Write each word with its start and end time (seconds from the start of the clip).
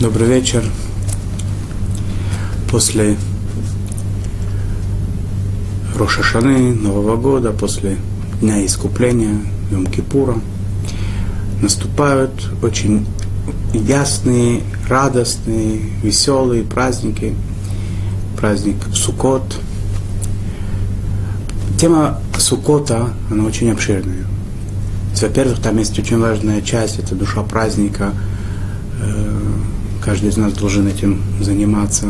Добрый 0.00 0.28
вечер. 0.28 0.64
После 2.70 3.18
Рошашаны, 5.94 6.72
Нового 6.72 7.16
года, 7.16 7.50
после 7.50 7.98
Дня 8.40 8.64
Искупления, 8.64 9.36
Йом-Кипура, 9.70 10.40
наступают 11.60 12.32
очень 12.62 13.06
ясные, 13.74 14.62
радостные, 14.88 15.80
веселые 16.02 16.62
праздники. 16.62 17.34
Праздник 18.38 18.76
Сукот. 18.94 19.54
Тема 21.78 22.20
Сукота, 22.38 23.10
она 23.30 23.44
очень 23.44 23.70
обширная. 23.70 24.24
Во-первых, 25.20 25.60
там 25.60 25.76
есть 25.76 25.98
очень 25.98 26.18
важная 26.18 26.62
часть, 26.62 26.98
это 26.98 27.14
душа 27.14 27.42
праздника. 27.42 28.14
Каждый 30.00 30.30
из 30.30 30.36
нас 30.38 30.54
должен 30.54 30.86
этим 30.86 31.22
заниматься 31.40 32.06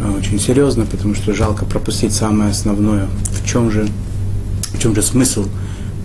э, 0.00 0.10
очень 0.16 0.38
серьезно, 0.38 0.86
потому 0.86 1.16
что 1.16 1.34
жалко 1.34 1.64
пропустить 1.64 2.12
самое 2.12 2.50
основное. 2.50 3.08
В 3.32 3.44
чем 3.44 3.70
же, 3.70 3.88
в 4.74 4.78
чем 4.80 4.94
же 4.94 5.02
смысл 5.02 5.46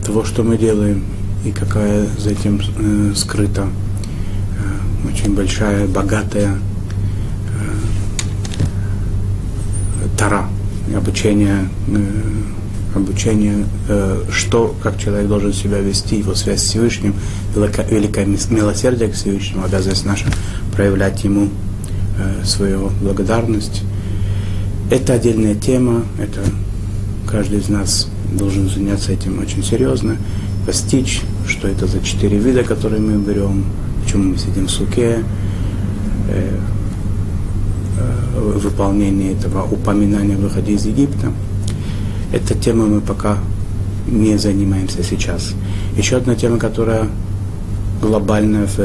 того, 0.03 0.23
что 0.23 0.43
мы 0.43 0.57
делаем, 0.57 1.03
и 1.45 1.51
какая 1.51 2.07
за 2.17 2.31
этим 2.31 2.59
э, 2.59 3.13
скрыта 3.15 3.67
э, 3.67 5.07
очень 5.11 5.35
большая, 5.35 5.87
богатая 5.87 6.57
э, 7.59 7.77
тара, 10.17 10.47
обучение 10.95 11.69
э, 11.87 12.03
обучение, 12.95 13.65
э, 13.87 14.23
что, 14.31 14.75
как 14.81 14.99
человек 14.99 15.27
должен 15.27 15.53
себя 15.53 15.80
вести, 15.80 16.17
его 16.17 16.35
связь 16.35 16.61
с 16.61 16.65
Всевышним, 16.65 17.15
великое, 17.55 17.87
великое 17.87 18.25
милосердие 18.25 19.09
к 19.09 19.13
Всевышнему, 19.13 19.65
обязанность 19.65 20.05
наша 20.05 20.25
проявлять 20.75 21.23
ему 21.23 21.49
э, 22.17 22.43
свою 22.43 22.91
благодарность. 23.02 23.83
Это 24.91 25.13
отдельная 25.13 25.55
тема, 25.55 26.03
это 26.19 26.41
каждый 27.27 27.59
из 27.59 27.69
нас 27.69 28.09
должен 28.31 28.69
заняться 28.69 29.11
этим 29.11 29.39
очень 29.39 29.63
серьезно, 29.63 30.17
постичь, 30.65 31.21
что 31.47 31.67
это 31.67 31.88
за 31.88 32.02
четыре 32.02 32.38
вида, 32.38 32.63
которые 32.63 33.02
мы 33.02 33.17
берем, 33.17 33.65
почему 34.03 34.31
мы 34.31 34.38
сидим 34.38 34.67
в 34.67 34.71
суке, 34.71 35.23
э, 36.30 36.59
э, 37.99 38.58
выполнение 38.59 39.33
этого 39.33 39.63
упоминания 39.63 40.35
выхода 40.35 40.71
из 40.71 40.85
Египта– 40.85 41.31
эта 42.33 42.55
тема 42.55 42.87
мы 42.87 42.99
пока 42.99 43.37
не 44.08 44.37
занимаемся 44.37 45.03
сейчас. 45.03 45.53
Еще 45.95 46.17
одна 46.17 46.33
тема, 46.33 46.58
которая 46.58 47.08
глобальная 48.02 48.65
в 48.65 48.80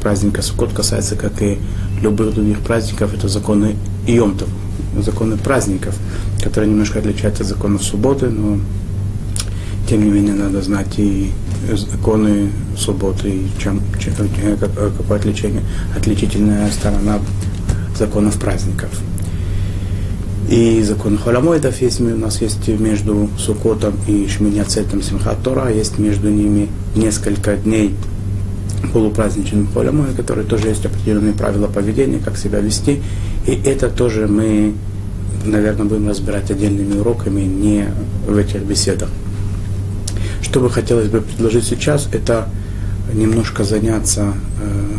праздника 0.00 0.42
Суккот 0.42 0.72
касается, 0.72 1.16
как 1.16 1.40
и 1.42 1.58
любых 2.02 2.34
других 2.34 2.60
праздников, 2.60 3.14
это 3.14 3.28
законы 3.28 3.76
Йомтов, 4.06 4.48
законы 5.02 5.36
праздников, 5.36 5.96
которые 6.42 6.70
немножко 6.70 6.98
отличаются 6.98 7.42
от 7.42 7.48
законов 7.48 7.82
субботы, 7.82 8.28
но 8.28 8.58
тем 9.88 10.04
не 10.04 10.10
менее 10.10 10.34
надо 10.34 10.62
знать 10.62 10.98
и 10.98 11.32
законы 11.72 12.50
субботы, 12.76 13.30
и 13.30 13.48
чем, 13.58 13.80
чем, 13.98 14.12
э, 14.42 14.56
какое 14.96 15.18
отличие, 15.18 15.62
отличительная 15.96 16.70
сторона 16.70 17.18
законов 17.96 18.38
праздников. 18.38 18.90
И 20.48 20.82
закон 20.82 21.18
Холомоидов 21.18 21.80
есть, 21.82 22.00
у 22.00 22.04
нас 22.04 22.40
есть 22.40 22.66
между 22.68 23.28
Сукотом 23.38 23.94
и 24.06 24.26
Шминяцетом 24.28 25.02
Симхат 25.02 25.42
Тора, 25.42 25.70
есть 25.70 25.98
между 25.98 26.30
ними 26.30 26.68
несколько 26.94 27.56
дней 27.56 27.94
полупраздничным 28.92 29.68
Холомой, 29.72 30.14
которые 30.14 30.46
тоже 30.46 30.68
есть 30.68 30.84
определенные 30.84 31.32
правила 31.32 31.66
поведения, 31.66 32.18
как 32.18 32.36
себя 32.36 32.60
вести. 32.60 33.02
И 33.46 33.52
это 33.64 33.88
тоже 33.88 34.26
мы, 34.26 34.74
наверное, 35.44 35.86
будем 35.86 36.08
разбирать 36.08 36.50
отдельными 36.50 36.98
уроками, 36.98 37.42
не 37.42 37.86
в 38.26 38.36
этих 38.36 38.62
беседах. 38.62 39.08
Что 40.42 40.60
бы 40.60 40.70
хотелось 40.70 41.08
бы 41.08 41.20
предложить 41.20 41.64
сейчас, 41.64 42.08
это 42.12 42.48
немножко 43.12 43.64
заняться 43.64 44.34
э, 44.62 44.98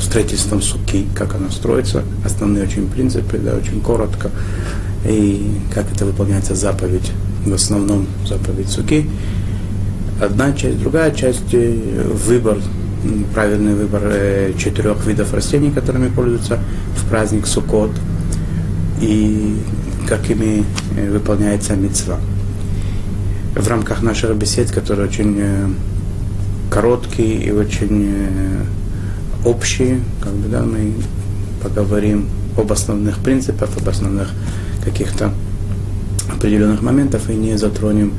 строительством 0.00 0.62
суки, 0.62 1.06
как 1.14 1.34
она 1.34 1.50
строится, 1.50 2.02
основные 2.24 2.64
очень 2.64 2.88
принципы, 2.88 3.38
да, 3.38 3.54
очень 3.54 3.80
коротко, 3.80 4.30
и 5.06 5.60
как 5.72 5.86
это 5.92 6.04
выполняется 6.06 6.54
заповедь, 6.54 7.12
в 7.44 7.52
основном 7.52 8.06
заповедь 8.26 8.68
суки. 8.68 9.08
Одна 10.20 10.52
часть, 10.52 10.78
другая 10.78 11.12
часть, 11.12 11.54
э, 11.54 12.02
выбор, 12.26 12.58
правильный 13.32 13.74
выбор 13.74 14.02
э, 14.04 14.52
четырех 14.58 15.06
видов 15.06 15.32
растений, 15.32 15.70
которыми 15.70 16.08
пользуются 16.08 16.58
в 16.94 17.08
праздник 17.08 17.46
Суккот, 17.46 17.90
и 19.00 19.56
как 20.06 20.28
ими 20.28 20.66
э, 20.94 21.10
выполняется 21.10 21.74
мецва. 21.74 22.18
В 23.56 23.66
рамках 23.66 24.02
наших 24.02 24.36
бесед, 24.36 24.70
которые 24.70 25.08
очень 25.08 25.74
короткие 26.70 27.42
и 27.42 27.50
очень 27.50 28.14
общие, 29.44 30.00
как 30.22 30.32
бы, 30.34 30.48
да, 30.48 30.62
мы 30.62 30.92
поговорим 31.62 32.28
об 32.58 32.70
основных 32.70 33.18
принципах, 33.20 33.70
об 33.76 33.88
основных 33.88 34.28
каких-то 34.84 35.32
определенных 36.30 36.82
моментах 36.82 37.30
и 37.30 37.34
не 37.34 37.56
затронем 37.56 38.12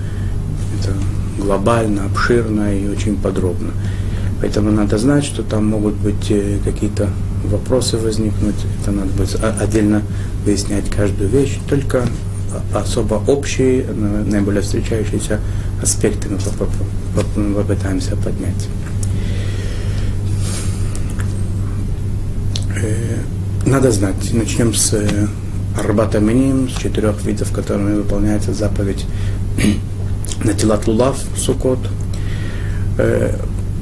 это 0.79 0.93
глобально, 1.37 2.05
обширно 2.05 2.75
и 2.75 2.87
очень 2.87 3.17
подробно. 3.17 3.71
Поэтому 4.41 4.71
надо 4.71 4.97
знать, 4.97 5.23
что 5.23 5.43
там 5.43 5.67
могут 5.67 5.95
быть 5.95 6.31
э, 6.31 6.57
какие-то 6.63 7.09
вопросы 7.45 7.97
возникнуть, 7.97 8.55
это 8.81 8.91
надо 8.91 9.09
будет 9.11 9.39
отдельно 9.59 10.01
выяснять 10.45 10.89
каждую 10.89 11.29
вещь, 11.29 11.59
только 11.69 12.05
особо 12.73 13.15
общие, 13.27 13.85
наиболее 13.85 14.61
встречающиеся 14.61 15.39
аспекты 15.81 16.27
мы 16.29 17.53
попытаемся 17.53 18.15
поднять. 18.15 18.67
Э, 22.81 23.17
надо 23.65 23.91
знать. 23.91 24.33
Начнем 24.33 24.73
с 24.73 24.93
э, 24.93 25.27
Арбата 25.77 26.19
Миним, 26.19 26.69
с 26.69 26.73
четырех 26.73 27.23
видов, 27.23 27.51
которыми 27.51 27.95
выполняется 27.95 28.53
заповедь 28.53 29.05
на 30.43 30.53
телат 30.53 30.87
лулав, 30.87 31.17
сукот. 31.35 31.79
Э, 32.97 33.35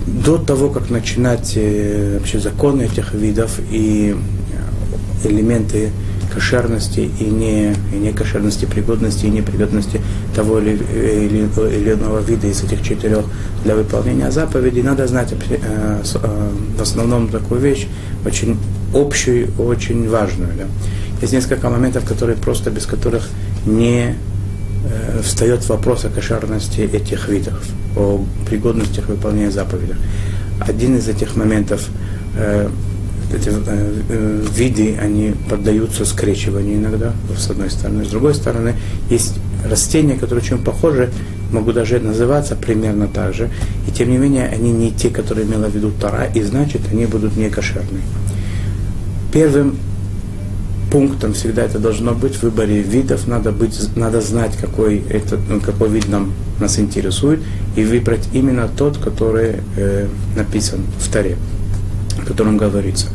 до 0.07 0.37
того, 0.37 0.69
как 0.69 0.89
начинать 0.89 1.55
вообще 1.55 2.39
законы 2.39 2.83
этих 2.83 3.13
видов 3.13 3.59
и 3.69 4.15
элементы 5.23 5.91
кошерности 6.33 7.09
и 7.19 7.23
не, 7.23 7.73
и 7.93 7.97
не 7.97 8.11
кошерности, 8.11 8.65
пригодности 8.65 9.25
и 9.25 9.29
непригодности 9.29 10.01
того 10.35 10.59
или, 10.59 10.71
или, 10.71 11.49
или 11.75 11.93
иного 11.93 12.19
вида 12.19 12.47
из 12.47 12.63
этих 12.63 12.83
четырех 12.83 13.25
для 13.63 13.75
выполнения 13.75 14.31
заповедей, 14.31 14.83
надо 14.83 15.07
знать 15.07 15.33
э, 15.33 15.57
э, 15.59 16.49
в 16.77 16.81
основном 16.81 17.29
такую 17.29 17.59
вещь, 17.59 17.87
очень 18.25 18.57
общую, 18.93 19.49
очень 19.57 20.09
важную. 20.09 20.51
Да. 20.57 20.65
Есть 21.21 21.33
несколько 21.33 21.69
моментов, 21.69 22.05
которые 22.05 22.37
просто 22.37 22.71
без 22.71 22.85
которых 22.85 23.27
не 23.65 24.05
э, 24.05 24.13
встает 25.21 25.67
вопрос 25.67 26.05
о 26.05 26.09
кошерности 26.09 26.81
этих 26.81 27.27
видов, 27.27 27.61
о 27.97 28.23
пригодности 28.47 29.01
выполнения 29.01 29.51
заповедей. 29.51 29.95
Один 30.61 30.97
из 30.97 31.07
этих 31.07 31.35
моментов 31.35 31.89
э, 32.37 32.69
эти 33.33 33.49
э, 33.49 34.01
э, 34.09 34.45
виды, 34.55 34.97
они 34.99 35.35
поддаются 35.49 36.05
скрещиванию 36.05 36.77
иногда, 36.77 37.13
с 37.37 37.49
одной 37.49 37.69
стороны. 37.69 38.05
С 38.05 38.09
другой 38.09 38.33
стороны, 38.33 38.75
есть 39.09 39.35
растения, 39.65 40.15
которые 40.15 40.43
очень 40.43 40.63
похожи, 40.63 41.11
могут 41.51 41.75
даже 41.75 41.99
называться 41.99 42.55
примерно 42.55 43.07
так 43.07 43.33
же, 43.33 43.49
и 43.87 43.91
тем 43.91 44.09
не 44.09 44.17
менее 44.17 44.47
они 44.47 44.71
не 44.71 44.91
те, 44.91 45.09
которые 45.09 45.47
имела 45.47 45.67
в 45.67 45.75
виду 45.75 45.91
Тара, 45.91 46.25
и 46.33 46.41
значит 46.41 46.81
они 46.91 47.05
будут 47.05 47.35
не 47.37 47.49
кошерные. 47.49 48.03
Первым 49.31 49.75
пунктом 50.91 51.33
всегда 51.33 51.63
это 51.63 51.79
должно 51.79 52.13
быть 52.13 52.35
в 52.35 52.43
выборе 52.43 52.81
видов, 52.81 53.27
надо, 53.27 53.51
быть, 53.51 53.95
надо 53.95 54.21
знать, 54.21 54.57
какой, 54.57 54.99
этот, 55.09 55.39
ну, 55.49 55.59
какой 55.59 55.89
вид 55.89 56.07
нам, 56.09 56.33
нас 56.59 56.79
интересует, 56.79 57.39
и 57.75 57.83
выбрать 57.83 58.27
именно 58.33 58.67
тот, 58.67 58.97
который 58.97 59.57
э, 59.77 60.07
написан 60.35 60.81
в 60.99 61.11
Таре, 61.11 61.37
о 62.21 62.25
котором 62.25 62.57
говорится. 62.57 63.07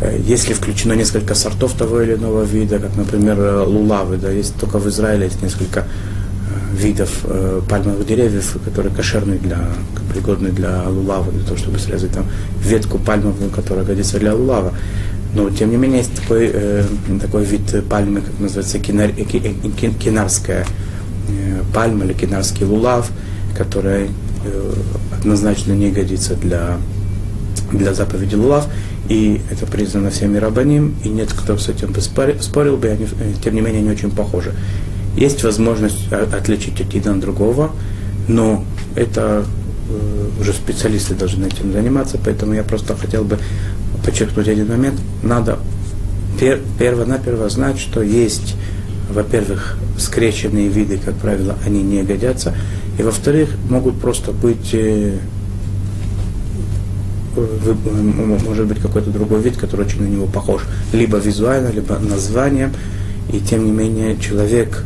Э, 0.00 0.18
если 0.24 0.54
включено 0.54 0.94
несколько 0.94 1.34
сортов 1.34 1.72
того 1.74 2.00
или 2.00 2.14
иного 2.14 2.44
вида, 2.44 2.78
как, 2.78 2.96
например, 2.96 3.38
э, 3.38 3.64
лулавы, 3.64 4.16
да, 4.16 4.30
есть 4.30 4.54
только 4.56 4.78
в 4.78 4.88
Израиле 4.88 5.26
есть 5.26 5.42
несколько 5.42 5.80
э, 5.80 6.76
видов 6.76 7.10
э, 7.24 7.60
пальмовых 7.68 8.06
деревьев, 8.06 8.56
которые 8.64 8.94
кошерны 8.94 9.38
для, 9.38 9.58
пригодны 10.12 10.50
для 10.50 10.88
лулава, 10.88 11.30
для 11.32 11.44
того, 11.44 11.56
чтобы 11.56 11.78
срезать 11.78 12.12
там 12.12 12.26
ветку 12.60 12.98
пальмовую, 12.98 13.50
которая 13.50 13.84
годится 13.84 14.18
для 14.18 14.34
лулава. 14.34 14.72
Но, 15.36 15.50
тем 15.50 15.70
не 15.70 15.76
менее, 15.76 15.98
есть 15.98 16.14
такой, 16.14 16.50
э, 16.50 16.82
такой 17.20 17.44
вид 17.44 17.86
пальмы, 17.90 18.22
как 18.22 18.40
называется, 18.40 18.78
кинар, 18.78 19.10
кинарская 19.12 20.64
э, 21.28 21.62
пальма 21.74 22.06
или 22.06 22.14
кинарский 22.14 22.64
лулав, 22.64 23.10
который 23.54 24.08
э, 24.44 24.72
однозначно 25.12 25.72
не 25.72 25.90
годится 25.90 26.34
для 26.36 26.78
для 27.72 27.94
заповеди 27.94 28.36
Лулав, 28.36 28.68
и 29.08 29.40
это 29.50 29.66
признано 29.66 30.10
всеми 30.10 30.38
рабаним, 30.38 30.94
и 31.02 31.08
нет 31.08 31.32
кто 31.32 31.58
с 31.58 31.68
этим 31.68 31.92
бы 31.92 32.00
спорил 32.00 32.76
бы, 32.76 32.88
они, 32.88 33.06
тем 33.42 33.56
не 33.56 33.60
менее, 33.60 33.80
они 33.80 33.90
очень 33.90 34.12
похожи. 34.12 34.54
Есть 35.16 35.42
возможность 35.42 36.12
отличить 36.12 36.80
один 36.80 37.08
от 37.08 37.20
другого, 37.20 37.72
но 38.28 38.64
это 38.94 39.44
э, 39.88 40.40
уже 40.40 40.52
специалисты 40.52 41.14
должны 41.14 41.46
этим 41.46 41.72
заниматься, 41.72 42.18
поэтому 42.22 42.54
я 42.54 42.62
просто 42.62 42.94
хотел 42.94 43.24
бы 43.24 43.38
подчеркнуть 44.04 44.48
один 44.48 44.68
момент. 44.68 45.00
Надо 45.22 45.58
пер, 46.38 46.60
перво-наперво 46.78 47.48
знать, 47.48 47.78
что 47.78 48.02
есть, 48.02 48.54
во-первых, 49.10 49.78
скрещенные 49.98 50.68
виды, 50.68 50.98
как 50.98 51.14
правило, 51.14 51.56
они 51.64 51.82
не 51.82 52.02
годятся, 52.02 52.54
и 52.98 53.02
во-вторых, 53.02 53.50
могут 53.68 54.00
просто 54.00 54.32
быть 54.32 54.70
э, 54.72 55.18
может 57.36 58.66
быть 58.66 58.80
какой-то 58.80 59.10
другой 59.10 59.42
вид, 59.42 59.56
который 59.56 59.86
очень 59.86 60.02
на 60.02 60.06
него 60.06 60.26
похож, 60.26 60.62
либо 60.92 61.18
визуально, 61.18 61.68
либо 61.68 61.98
названием, 61.98 62.72
и 63.32 63.40
тем 63.40 63.64
не 63.64 63.72
менее 63.72 64.16
человек, 64.18 64.84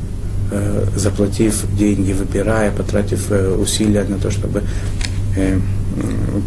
э, 0.51 0.87
заплатив 0.97 1.65
деньги, 1.77 2.13
выбирая, 2.13 2.73
потратив 2.73 3.31
э, 3.31 3.55
усилия 3.55 4.05
на 4.05 4.19
то, 4.19 4.31
чтобы 4.31 4.63
э, 5.37 5.59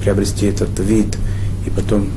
приобрести 0.03 0.47
этот 0.47 0.77
вид, 0.79 1.17
и 1.65 1.69
потом 1.69 2.09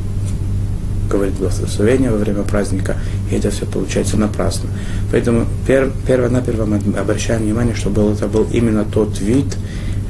говорит 1.08 1.34
благословение 1.34 2.10
во 2.10 2.18
время 2.18 2.42
праздника, 2.42 2.96
и 3.30 3.34
это 3.34 3.50
все 3.50 3.66
получается 3.66 4.16
напрасно. 4.16 4.70
Поэтому 5.10 5.46
пер, 5.66 5.90
перво-наперво 6.06 6.64
мы 6.66 6.80
обращаем 6.98 7.42
внимание, 7.42 7.74
чтобы 7.74 8.12
это 8.12 8.26
был 8.26 8.46
именно 8.52 8.84
тот 8.84 9.20
вид, 9.20 9.56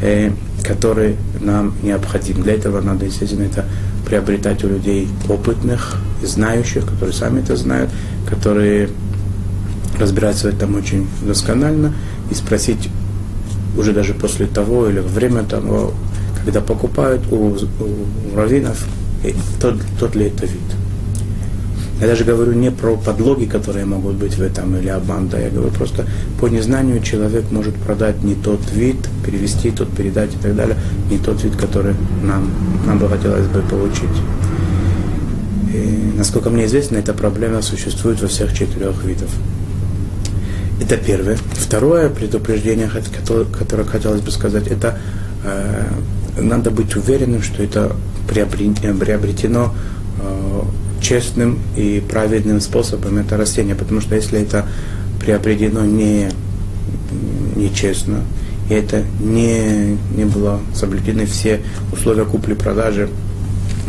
э, 0.02 0.30
который 0.62 1.16
нам 1.40 1.74
необходим. 1.82 2.42
Для 2.42 2.54
этого 2.54 2.80
надо, 2.80 3.06
естественно, 3.06 3.44
это 3.44 3.64
приобретать 4.04 4.64
у 4.64 4.68
людей 4.68 5.08
опытных, 5.28 5.96
знающих, 6.22 6.86
которые 6.86 7.12
сами 7.12 7.40
это 7.40 7.56
знают, 7.56 7.90
которые 8.28 8.88
разбираются 9.98 10.50
в 10.50 10.54
этом 10.54 10.76
очень 10.76 11.06
досконально, 11.22 11.94
и 12.30 12.34
спросить 12.34 12.88
уже 13.76 13.92
даже 13.92 14.14
после 14.14 14.46
того 14.46 14.88
или 14.88 15.00
во 15.00 15.08
время 15.08 15.42
того, 15.42 15.92
когда 16.36 16.60
покупают 16.60 17.22
у, 17.30 17.56
у 17.56 18.36
раввинов, 18.36 18.84
э, 19.24 19.32
тот, 19.60 19.76
тот 19.98 20.14
ли 20.14 20.26
это 20.26 20.46
вид. 20.46 20.85
Я 22.00 22.08
даже 22.08 22.24
говорю 22.24 22.52
не 22.52 22.70
про 22.70 22.96
подлоги, 22.96 23.46
которые 23.46 23.86
могут 23.86 24.16
быть 24.16 24.36
в 24.36 24.42
этом, 24.42 24.76
или 24.76 24.88
обман, 24.88 25.28
да, 25.28 25.38
я 25.38 25.48
говорю 25.48 25.70
просто 25.70 26.04
по 26.38 26.46
незнанию 26.46 27.02
человек 27.02 27.50
может 27.50 27.74
продать 27.74 28.22
не 28.22 28.34
тот 28.34 28.60
вид, 28.72 28.96
перевести 29.24 29.70
тот, 29.70 29.88
передать 29.90 30.34
и 30.34 30.36
так 30.36 30.54
далее, 30.54 30.76
не 31.10 31.18
тот 31.18 31.42
вид, 31.42 31.56
который 31.56 31.94
нам, 32.22 32.50
нам 32.86 32.98
бы 32.98 33.08
хотелось 33.08 33.46
бы 33.46 33.62
получить. 33.62 34.10
И, 35.72 36.12
насколько 36.18 36.50
мне 36.50 36.66
известно, 36.66 36.96
эта 36.96 37.14
проблема 37.14 37.62
существует 37.62 38.20
во 38.20 38.28
всех 38.28 38.52
четырех 38.52 39.02
видах. 39.02 39.30
Это 40.80 40.98
первое. 40.98 41.38
Второе 41.54 42.10
предупреждение, 42.10 42.90
которое 43.58 43.86
хотелось 43.86 44.20
бы 44.20 44.30
сказать, 44.30 44.66
это 44.66 44.98
э, 45.44 45.86
надо 46.38 46.70
быть 46.70 46.94
уверенным, 46.94 47.42
что 47.42 47.62
это 47.62 47.96
приобретено 48.28 49.74
э, 50.20 50.62
честным 51.00 51.58
и 51.76 52.02
праведным 52.08 52.60
способом 52.60 53.18
это 53.18 53.36
растение, 53.36 53.74
потому 53.74 54.00
что 54.00 54.14
если 54.14 54.40
это 54.40 54.66
приобретено 55.20 55.84
не, 55.84 56.28
нечестно, 57.56 58.24
и 58.68 58.74
это 58.74 59.04
не, 59.20 59.96
не 60.16 60.24
было 60.24 60.60
соблюдены 60.74 61.26
все 61.26 61.60
условия 61.92 62.24
купли-продажи, 62.24 63.08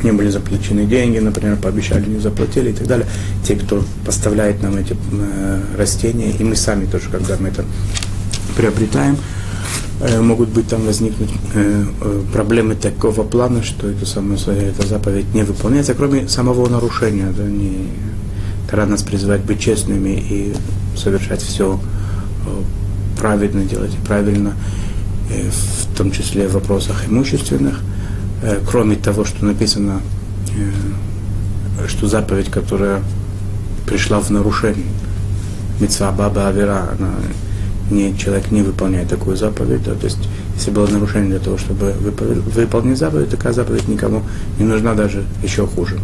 не 0.03 0.11
были 0.11 0.29
заплачены 0.29 0.85
деньги, 0.85 1.17
например, 1.17 1.57
пообещали, 1.57 2.07
не 2.07 2.19
заплатили 2.19 2.69
и 2.69 2.73
так 2.73 2.87
далее. 2.87 3.07
Те, 3.43 3.55
кто 3.55 3.83
поставляет 4.05 4.61
нам 4.61 4.77
эти 4.77 4.95
э, 5.11 5.59
растения, 5.77 6.31
и 6.31 6.43
мы 6.43 6.55
сами 6.55 6.85
тоже, 6.85 7.09
когда 7.09 7.35
мы 7.39 7.49
это 7.49 7.65
приобретаем, 8.55 9.17
могут 9.99 10.49
быть 10.49 10.67
там 10.67 10.85
возникнуть 10.85 11.31
э, 11.55 11.85
э, 12.01 12.23
проблемы 12.31 12.75
такого 12.75 13.23
плана, 13.23 13.63
что 13.63 13.87
это 13.89 14.05
самое, 14.05 14.39
эта 14.47 14.85
заповедь 14.85 15.33
не 15.33 15.43
выполняется, 15.43 15.95
кроме 15.95 16.27
самого 16.27 16.69
нарушения. 16.69 17.33
Да, 17.35 17.43
не, 17.43 17.87
Тара 18.69 18.85
нас 18.85 19.01
призывает 19.01 19.43
быть 19.43 19.59
честными 19.59 20.09
и 20.09 20.53
совершать 20.95 21.41
все 21.41 21.79
правильно, 23.19 23.63
делать 23.63 23.95
правильно, 24.05 24.53
в 25.29 25.97
том 25.97 26.11
числе 26.11 26.47
в 26.47 26.53
вопросах 26.53 27.07
имущественных. 27.07 27.79
Кроме 28.69 28.95
того, 28.95 29.25
что 29.25 29.45
написано, 29.45 30.01
что 31.87 32.07
заповедь, 32.07 32.49
которая 32.49 33.01
пришла 33.85 34.19
в 34.19 34.29
нарушение, 34.29 34.85
Митцва 35.79 36.11
Баба 36.11 36.47
Авера, 36.47 36.89
она 36.97 37.13
не, 37.89 38.17
человек 38.17 38.51
не 38.51 38.61
выполняет 38.61 39.09
такую 39.09 39.37
заповедь, 39.37 39.83
да, 39.83 39.93
то 39.93 40.05
есть 40.05 40.19
если 40.55 40.71
было 40.71 40.87
нарушение 40.87 41.29
для 41.29 41.39
того, 41.39 41.57
чтобы 41.57 41.93
выполнить 41.93 42.97
заповедь, 42.97 43.29
такая 43.29 43.53
заповедь 43.53 43.87
никому 43.87 44.23
не 44.59 44.65
нужна 44.65 44.93
даже 44.93 45.23
еще 45.43 45.67
хуже. 45.67 45.97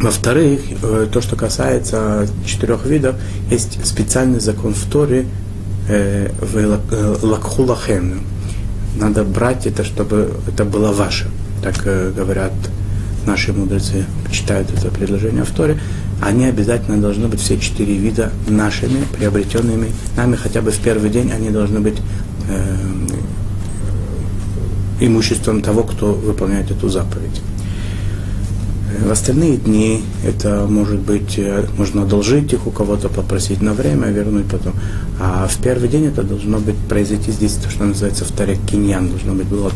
Во-вторых, 0.00 0.60
э, 0.82 1.08
то, 1.12 1.20
что 1.20 1.36
касается 1.36 2.26
четырех 2.46 2.86
видов, 2.86 3.16
есть 3.50 3.86
специальный 3.86 4.40
закон 4.40 4.72
в 4.72 4.90
Торе 4.90 5.26
э, 5.88 6.30
в 6.40 6.56
э, 6.56 7.16
Лакхулахем. 7.20 8.22
Надо 8.98 9.24
брать 9.24 9.66
это, 9.66 9.84
чтобы 9.84 10.32
это 10.48 10.64
было 10.64 10.92
ваше. 10.92 11.28
Так 11.62 11.84
говорят 11.84 12.52
наши 13.26 13.52
мудрецы, 13.52 14.06
читают 14.32 14.70
это 14.70 14.88
предложение 14.88 15.44
в 15.44 15.50
Торе 15.50 15.78
они 16.20 16.44
обязательно 16.46 17.00
должны 17.00 17.28
быть 17.28 17.40
все 17.40 17.58
четыре 17.58 17.96
вида 17.96 18.32
нашими, 18.46 19.04
приобретенными 19.16 19.92
нами, 20.16 20.36
хотя 20.36 20.60
бы 20.60 20.70
в 20.70 20.78
первый 20.78 21.10
день 21.10 21.32
они 21.32 21.50
должны 21.50 21.80
быть 21.80 21.96
э, 22.48 22.76
имуществом 25.00 25.62
того, 25.62 25.82
кто 25.82 26.12
выполняет 26.12 26.70
эту 26.70 26.88
заповедь. 26.88 27.40
В 28.98 29.10
остальные 29.10 29.58
дни 29.58 30.02
это 30.26 30.66
может 30.68 30.98
быть, 30.98 31.38
э, 31.38 31.64
можно 31.78 32.02
одолжить 32.02 32.52
их 32.52 32.66
у 32.66 32.72
кого-то, 32.72 33.08
попросить 33.08 33.62
на 33.62 33.72
время, 33.72 34.08
вернуть 34.08 34.46
потом. 34.46 34.72
А 35.20 35.46
в 35.46 35.56
первый 35.62 35.88
день 35.88 36.06
это 36.06 36.22
должно 36.24 36.58
быть 36.58 36.76
произойти 36.88 37.30
здесь 37.30 37.52
то, 37.52 37.70
что 37.70 37.84
называется 37.84 38.24
вторик 38.24 38.58
киньян. 38.68 39.08
Должно 39.08 39.34
быть 39.34 39.46
было, 39.46 39.70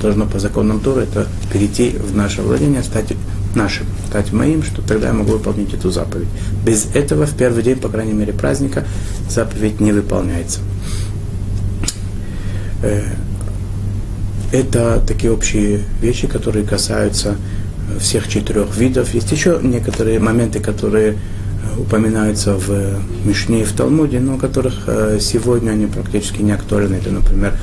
должно 0.00 0.26
по 0.26 0.40
законам 0.40 0.80
Торы 0.80 1.02
это 1.02 1.28
перейти 1.52 1.90
в 1.90 2.16
наше 2.16 2.42
владение, 2.42 2.82
стать 2.82 3.14
нашим, 3.54 3.86
стать 4.08 4.32
моим, 4.32 4.64
что 4.64 4.82
тогда 4.82 5.08
я 5.08 5.12
могу 5.12 5.32
выполнить 5.32 5.72
эту 5.72 5.92
заповедь. 5.92 6.28
Без 6.66 6.86
этого 6.94 7.26
в 7.26 7.36
первый 7.36 7.62
день, 7.62 7.76
по 7.76 7.88
крайней 7.88 8.14
мере, 8.14 8.32
праздника 8.32 8.84
заповедь 9.30 9.80
не 9.80 9.92
выполняется. 9.92 10.58
Э, 12.82 13.02
это 14.50 15.02
такие 15.06 15.32
общие 15.32 15.82
вещи, 16.00 16.26
которые 16.26 16.66
касаются 16.66 17.36
всех 17.98 18.28
четырех 18.28 18.76
видов. 18.76 19.14
Есть 19.14 19.32
еще 19.32 19.58
некоторые 19.62 20.18
моменты, 20.18 20.60
которые 20.60 21.12
э, 21.12 21.80
упоминаются 21.80 22.54
в 22.54 22.98
Мишне 23.24 23.62
и 23.62 23.64
в 23.64 23.72
Талмуде, 23.72 24.20
но 24.20 24.38
которых 24.38 24.88
сегодня 25.20 25.70
они 25.70 25.86
практически 25.86 26.42
не 26.42 26.52
актуальны. 26.52 26.96
Это, 26.96 27.10
например, 27.10 27.54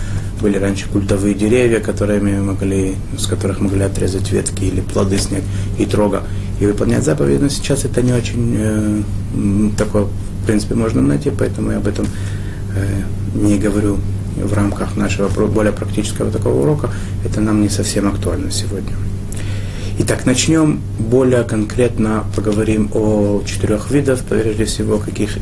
были 0.42 0.58
раньше 0.58 0.88
культовые 0.90 1.36
деревья, 1.36 1.80
которыми 1.80 2.40
могли, 2.40 2.96
с 3.18 3.28
которых 3.28 3.60
могли 3.60 3.84
отрезать 3.84 4.32
ветки 4.32 4.64
или 4.64 4.82
плоды 4.82 5.18
снять 5.18 5.44
и 5.78 5.86
трога 5.86 6.24
и 6.60 6.66
выполнять 6.66 7.04
заповеди, 7.04 7.42
но 7.42 7.50
сейчас 7.50 7.86
это 7.86 8.02
не 8.02 8.14
очень 8.14 8.56
э, 8.58 9.02
такое, 9.78 10.04
в 10.04 10.46
принципе, 10.46 10.76
можно 10.76 11.02
найти, 11.02 11.32
поэтому 11.32 11.72
я 11.72 11.78
об 11.78 11.88
этом 11.88 12.06
э, 12.76 13.02
не 13.34 13.58
говорю 13.58 13.98
в 14.36 14.54
рамках 14.54 14.96
нашего 14.96 15.28
более 15.48 15.74
практического 15.74 16.32
такого 16.32 16.62
урока. 16.62 16.90
Это 17.26 17.42
нам 17.42 17.62
не 17.62 17.70
совсем 17.70 18.08
актуально 18.08 18.52
сегодня. 18.52 18.96
Итак, 20.04 20.26
начнем 20.26 20.82
более 20.98 21.44
конкретно, 21.44 22.26
поговорим 22.36 22.90
о 22.92 23.44
четырех 23.46 23.92
видах, 23.92 24.22
прежде 24.28 24.66
всего, 24.66 24.98
каких, 24.98 25.38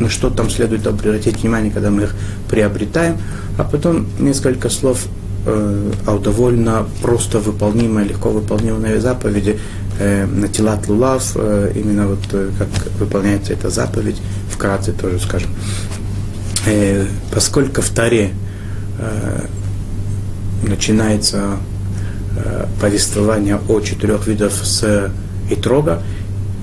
на 0.00 0.10
что 0.10 0.30
там 0.30 0.50
следует 0.50 0.84
обратить 0.88 1.42
внимание, 1.42 1.70
когда 1.70 1.90
мы 1.90 2.02
их 2.02 2.14
приобретаем, 2.50 3.18
а 3.58 3.62
потом 3.62 4.08
несколько 4.18 4.68
слов 4.68 5.06
э, 5.46 5.92
о 6.08 6.18
довольно 6.18 6.88
просто 7.02 7.38
выполнимой, 7.38 8.04
легко 8.08 8.30
выполнимой 8.30 8.98
заповеди 8.98 9.60
э, 10.00 10.26
на 10.26 10.48
Тилат 10.48 10.88
Лулав, 10.88 11.36
э, 11.36 11.72
именно 11.76 12.08
вот 12.08 12.26
как 12.58 12.68
выполняется 12.98 13.52
эта 13.52 13.70
заповедь, 13.70 14.20
вкратце 14.50 14.92
тоже 14.92 15.20
скажем. 15.20 15.50
Поскольку 17.32 17.80
в 17.80 17.90
Таре 17.90 18.32
начинается 20.66 21.58
повествование 22.80 23.60
о 23.68 23.80
четырех 23.80 24.26
видах 24.26 24.52
с 24.52 25.10
Итрога, 25.50 26.02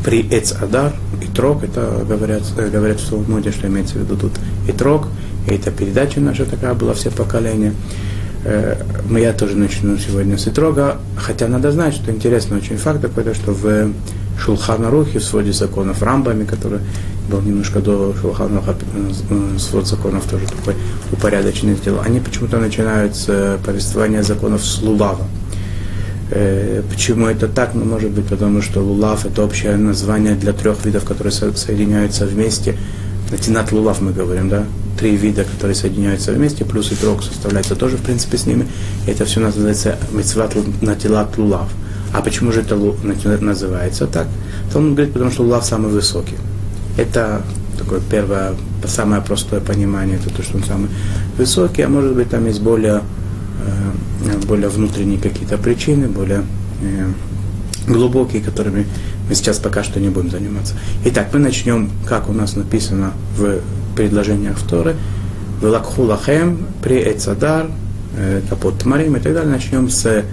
при 0.04 0.24
Эц-Адар, 0.30 0.94
Итрог, 1.22 1.64
это 1.64 2.06
говорят, 2.08 2.44
э, 2.58 2.70
говорят 2.70 3.00
в 3.00 3.30
моде, 3.30 3.52
что 3.52 3.68
имеется 3.68 3.96
в 3.96 4.02
виду 4.02 4.16
тут 4.16 4.32
Итрог, 4.68 5.08
и 5.48 5.52
эта 5.52 5.72
передача 5.72 6.20
наша 6.20 6.46
такая 6.46 6.74
была, 6.74 6.94
все 6.94 7.12
поколения. 7.12 7.74
Э, 8.46 8.82
я 9.12 9.34
тоже 9.34 9.58
начну 9.58 9.98
сегодня 9.98 10.38
с 10.38 10.48
Итрога, 10.48 10.98
хотя 11.18 11.48
надо 11.48 11.72
знать, 11.72 11.94
что 11.96 12.12
интересный 12.12 12.58
очень 12.58 12.78
факт 12.78 13.02
такой, 13.02 13.24
то, 13.24 13.36
что 13.36 13.52
в 13.52 13.92
Шулхана 14.40 14.90
Рухе, 14.90 15.20
в 15.20 15.24
своде 15.24 15.52
законов 15.52 16.02
Рамбами, 16.02 16.46
который 16.46 16.80
был 17.30 17.42
немножко 17.42 17.80
до 17.80 18.16
Шулхана 18.22 18.62
э, 18.66 19.58
свод 19.60 19.86
законов 19.86 20.26
тоже 20.26 20.46
такой 20.48 20.76
упорядоченный 21.12 21.76
сделал, 21.76 22.00
они 22.06 22.22
почему-то 22.22 22.58
начинают 22.58 23.16
с 23.16 23.60
повествования 23.66 24.24
законов 24.24 24.66
с 24.66 24.82
Лулава. 24.82 25.24
Э, 25.24 25.49
почему 26.30 27.26
это 27.28 27.48
так? 27.48 27.74
Ну, 27.74 27.86
может 27.86 28.12
быть, 28.12 28.28
потому 28.28 28.62
что 28.62 28.82
лулав 28.82 29.26
это 29.26 29.44
общее 29.44 29.76
название 29.78 30.36
для 30.36 30.54
трех 30.54 30.86
видов, 30.86 31.04
которые 31.04 31.32
соединяются 31.32 32.26
вместе. 32.26 32.78
Натинат 33.32 33.72
лулав 33.72 34.02
мы 34.02 34.12
говорим, 34.12 34.50
да? 34.50 34.66
Три 35.00 35.16
вида, 35.16 35.44
которые 35.44 35.76
соединяются 35.76 36.32
вместе, 36.32 36.66
плюс 36.66 36.92
и 36.92 36.96
трог 36.96 37.24
составляется 37.24 37.76
тоже, 37.76 37.98
в 37.98 38.02
принципе, 38.02 38.38
с 38.38 38.46
ними. 38.46 38.68
Это 39.08 39.26
все 39.26 39.40
называется 39.40 39.98
мецват 40.12 40.56
натилат 40.82 41.38
лулав. 41.38 41.70
А 42.14 42.22
почему 42.22 42.52
же 42.52 42.62
это 42.62 42.76
называется 42.76 44.08
так? 44.08 44.28
То 44.72 44.80
он 44.80 44.94
говорит, 44.94 45.14
потому 45.14 45.32
что 45.32 45.44
лулав 45.44 45.66
самый 45.66 45.92
высокий. 45.92 46.36
Это 46.98 47.42
такое 47.78 48.02
первое, 48.02 48.54
самое 48.86 49.22
простое 49.22 49.62
понимание, 49.62 50.18
это 50.18 50.36
то, 50.36 50.44
что 50.44 50.58
он 50.58 50.64
самый 50.64 50.90
высокий, 51.38 51.84
а 51.84 51.88
может 51.88 52.14
быть 52.14 52.30
там 52.30 52.46
есть 52.46 52.62
более 52.62 53.02
Э, 53.02 53.19
более 54.46 54.70
внутренние 54.70 55.20
какие-то 55.20 55.58
причины, 55.58 56.08
более 56.08 56.44
э, 56.82 57.08
глубокие, 57.88 58.42
которыми 58.42 58.86
мы 59.28 59.36
сейчас 59.36 59.60
пока 59.60 59.84
что 59.84 60.00
не 60.00 60.10
будем 60.10 60.32
заниматься. 60.32 60.74
Итак, 61.06 61.30
мы 61.34 61.40
начнем, 61.40 61.92
как 62.06 62.30
у 62.30 62.34
нас 62.34 62.56
написано 62.56 63.14
в 63.38 63.60
предложениях 63.96 64.60
Торы, 64.68 64.96
Велакху 65.62 66.04
лахем, 66.04 66.66
при 66.82 67.12
Эцадар, 67.12 67.68
э, 68.18 68.42
Капот 68.50 68.80
Тмарим 68.80 69.18
и 69.18 69.20
так 69.20 69.34
далее. 69.34 69.52
Начнем 69.52 69.90
с 69.90 70.06
э, 70.06 70.24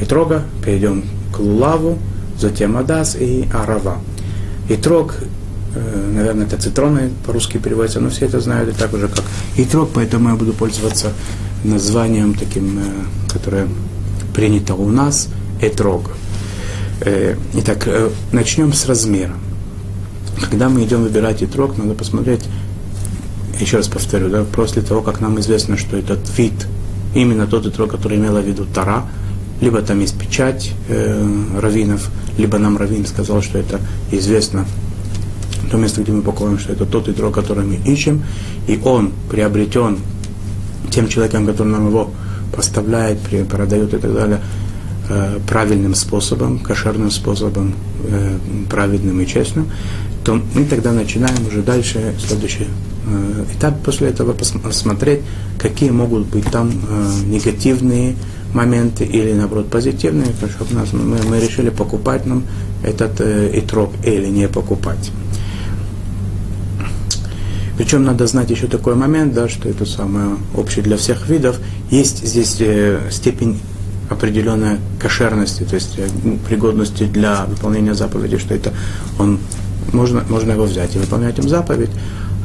Итрога, 0.00 0.42
перейдем 0.64 1.04
к 1.34 1.38
Лулаву, 1.38 1.98
затем 2.38 2.76
Адас 2.76 3.16
и 3.16 3.48
Арава. 3.52 3.98
Итрог, 4.68 5.14
наверное, 6.12 6.44
это 6.46 6.58
цитроны 6.58 7.10
по-русски 7.24 7.58
переводится, 7.58 8.00
но 8.00 8.10
все 8.10 8.26
это 8.26 8.40
знают 8.40 8.68
и 8.68 8.72
так 8.72 8.92
уже 8.92 9.08
как 9.08 9.22
Итрог, 9.56 9.90
поэтому 9.94 10.30
я 10.30 10.34
буду 10.34 10.52
пользоваться 10.52 11.12
названием 11.64 12.34
таким, 12.34 12.78
э, 12.78 12.82
которое 13.32 13.68
принято 14.34 14.74
у 14.74 14.88
нас, 14.90 15.28
этрог. 15.60 16.10
Э, 17.00 17.36
итак, 17.54 17.86
э, 17.86 18.10
начнем 18.32 18.72
с 18.72 18.86
размера. 18.86 19.34
Когда 20.50 20.68
мы 20.68 20.84
идем 20.84 21.02
выбирать 21.02 21.42
этрог, 21.42 21.76
надо 21.78 21.94
посмотреть, 21.94 22.42
еще 23.60 23.78
раз 23.78 23.88
повторю, 23.88 24.28
да, 24.28 24.44
после 24.44 24.82
того, 24.82 25.02
как 25.02 25.20
нам 25.20 25.40
известно, 25.40 25.76
что 25.76 25.96
этот 25.96 26.20
вид, 26.36 26.66
именно 27.14 27.46
тот 27.46 27.66
этрог, 27.66 27.90
который 27.90 28.18
имела 28.18 28.40
в 28.40 28.46
виду 28.46 28.66
Тара, 28.66 29.06
либо 29.60 29.80
там 29.80 30.00
есть 30.00 30.18
печать 30.18 30.72
э, 30.88 31.26
раввинов, 31.58 32.10
либо 32.36 32.58
нам 32.58 32.76
раввин 32.76 33.06
сказал, 33.06 33.42
что 33.42 33.58
это 33.58 33.80
известно 34.12 34.66
то 35.70 35.78
место, 35.78 36.02
где 36.02 36.12
мы 36.12 36.22
покоим, 36.22 36.58
что 36.58 36.72
это 36.72 36.84
тот 36.86 37.08
итрог, 37.08 37.34
который 37.34 37.64
мы 37.64 37.76
ищем, 37.76 38.22
и 38.68 38.80
он 38.84 39.12
приобретен 39.30 39.98
тем 40.90 41.08
человеком, 41.08 41.46
который 41.46 41.68
нам 41.68 41.88
его 41.88 42.10
поставляет, 42.54 43.18
продает 43.48 43.94
и 43.94 43.98
так 43.98 44.14
далее, 44.14 44.40
э, 45.08 45.38
правильным 45.48 45.94
способом, 45.94 46.58
кошерным 46.58 47.10
способом, 47.10 47.74
э, 48.08 48.38
праведным 48.70 49.20
и 49.20 49.26
честным, 49.26 49.70
то 50.24 50.40
мы 50.54 50.64
тогда 50.64 50.92
начинаем 50.92 51.46
уже 51.46 51.62
дальше 51.62 52.14
следующий 52.18 52.66
э, 53.06 53.44
этап 53.56 53.82
после 53.84 54.08
этого 54.08 54.32
посмотреть, 54.32 55.20
какие 55.60 55.90
могут 55.90 56.26
быть 56.26 56.50
там 56.50 56.70
негативные 57.26 58.16
моменты 58.56 59.04
или 59.04 59.32
наоборот 59.32 59.68
позитивные, 59.70 60.28
чтобы 60.56 60.74
нас, 60.74 60.92
мы, 60.92 61.18
мы 61.28 61.40
решили 61.40 61.70
покупать 61.70 62.26
нам 62.26 62.42
этот 62.82 63.20
э, 63.20 63.50
итрок 63.58 63.90
или 64.04 64.26
не 64.26 64.48
покупать. 64.48 65.10
Причем 67.76 68.04
надо 68.04 68.26
знать 68.26 68.50
еще 68.50 68.66
такой 68.66 68.94
момент, 68.94 69.34
да, 69.34 69.48
что 69.48 69.68
это 69.68 69.84
самое 69.84 70.36
общее 70.54 70.82
для 70.82 70.96
всех 70.96 71.28
видов. 71.28 71.58
Есть 71.90 72.26
здесь 72.26 72.56
э, 72.60 73.00
степень 73.10 73.60
определенной 74.08 74.78
кошерности, 75.00 75.64
то 75.64 75.74
есть 75.74 75.98
э, 75.98 76.08
пригодности 76.48 77.04
для 77.04 77.44
выполнения 77.44 77.94
заповеди, 77.94 78.38
что 78.38 78.54
это 78.54 78.72
он 79.18 79.38
можно, 79.92 80.24
можно 80.28 80.52
его 80.52 80.64
взять 80.64 80.96
и 80.96 80.98
выполнять 80.98 81.38
им 81.38 81.48
заповедь, 81.48 81.90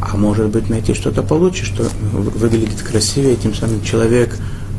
а 0.02 0.18
может 0.18 0.48
быть 0.48 0.70
найти 0.70 0.94
что-то 0.94 1.24
получше, 1.24 1.66
что 1.66 1.88
выглядит 2.12 2.82
красивее, 2.82 3.36
тем 3.36 3.54
самым 3.54 3.82
человек 3.84 4.36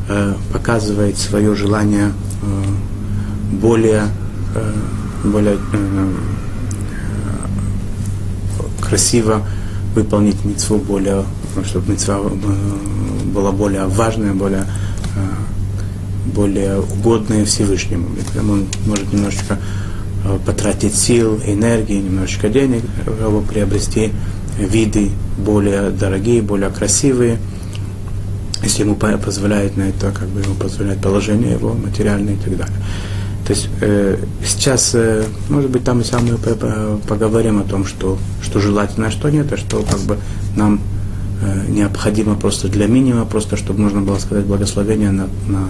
э, 0.07 0.33
показывает 0.51 1.17
свое 1.17 1.55
желание 1.55 2.11
э, 2.41 3.55
более, 3.55 4.03
э, 4.53 4.73
более 5.23 5.57
э, 5.73 6.11
красиво 8.81 9.41
выполнить 9.95 10.43
митцву 10.45 10.77
более, 10.77 11.23
чтобы 11.65 11.91
митцва 11.91 12.19
э, 12.19 13.27
была 13.27 13.51
более 13.51 13.85
важная, 13.85 14.33
более, 14.33 14.65
э, 15.15 16.31
более 16.33 16.79
угодная 16.81 17.45
Всевышнему. 17.45 18.07
И 18.15 18.21
поэтому 18.25 18.53
он 18.53 18.67
может 18.85 19.11
немножечко 19.13 19.59
э, 20.25 20.39
потратить 20.45 20.95
сил, 20.95 21.39
энергии, 21.45 22.01
немножечко 22.01 22.49
денег, 22.49 22.83
чтобы 23.01 23.41
приобрести 23.41 24.11
виды 24.57 25.09
более 25.37 25.89
дорогие, 25.89 26.41
более 26.41 26.69
красивые, 26.69 27.37
если 28.63 28.83
ему 28.83 28.95
позволяет 28.95 29.77
на 29.77 29.83
это, 29.83 30.11
как 30.11 30.27
бы 30.29 30.41
ему 30.41 30.55
позволяет 30.55 31.01
положение 31.01 31.53
его 31.53 31.73
материальное 31.73 32.33
и 32.33 32.37
так 32.37 32.57
далее. 32.57 32.77
То 33.45 33.51
есть 33.51 33.69
э, 33.81 34.17
сейчас, 34.45 34.91
э, 34.95 35.25
может 35.49 35.69
быть, 35.69 35.83
там 35.83 35.99
и 35.99 36.03
сам 36.03 36.25
мы 36.25 36.37
поговорим 37.07 37.59
о 37.59 37.63
том, 37.63 37.85
что, 37.85 38.17
что 38.41 38.61
желательно, 38.61 39.07
а 39.07 39.11
что 39.11 39.29
нет, 39.29 39.51
а 39.51 39.57
что 39.57 39.83
как 39.83 39.99
бы 39.99 40.17
нам 40.55 40.79
э, 41.41 41.65
необходимо 41.67 42.35
просто 42.35 42.69
для 42.69 42.87
минимума, 42.87 43.25
просто 43.25 43.57
чтобы 43.57 43.81
можно 43.81 44.01
было 44.01 44.17
сказать 44.17 44.45
благословение 44.45 45.11
на, 45.11 45.27
на 45.47 45.67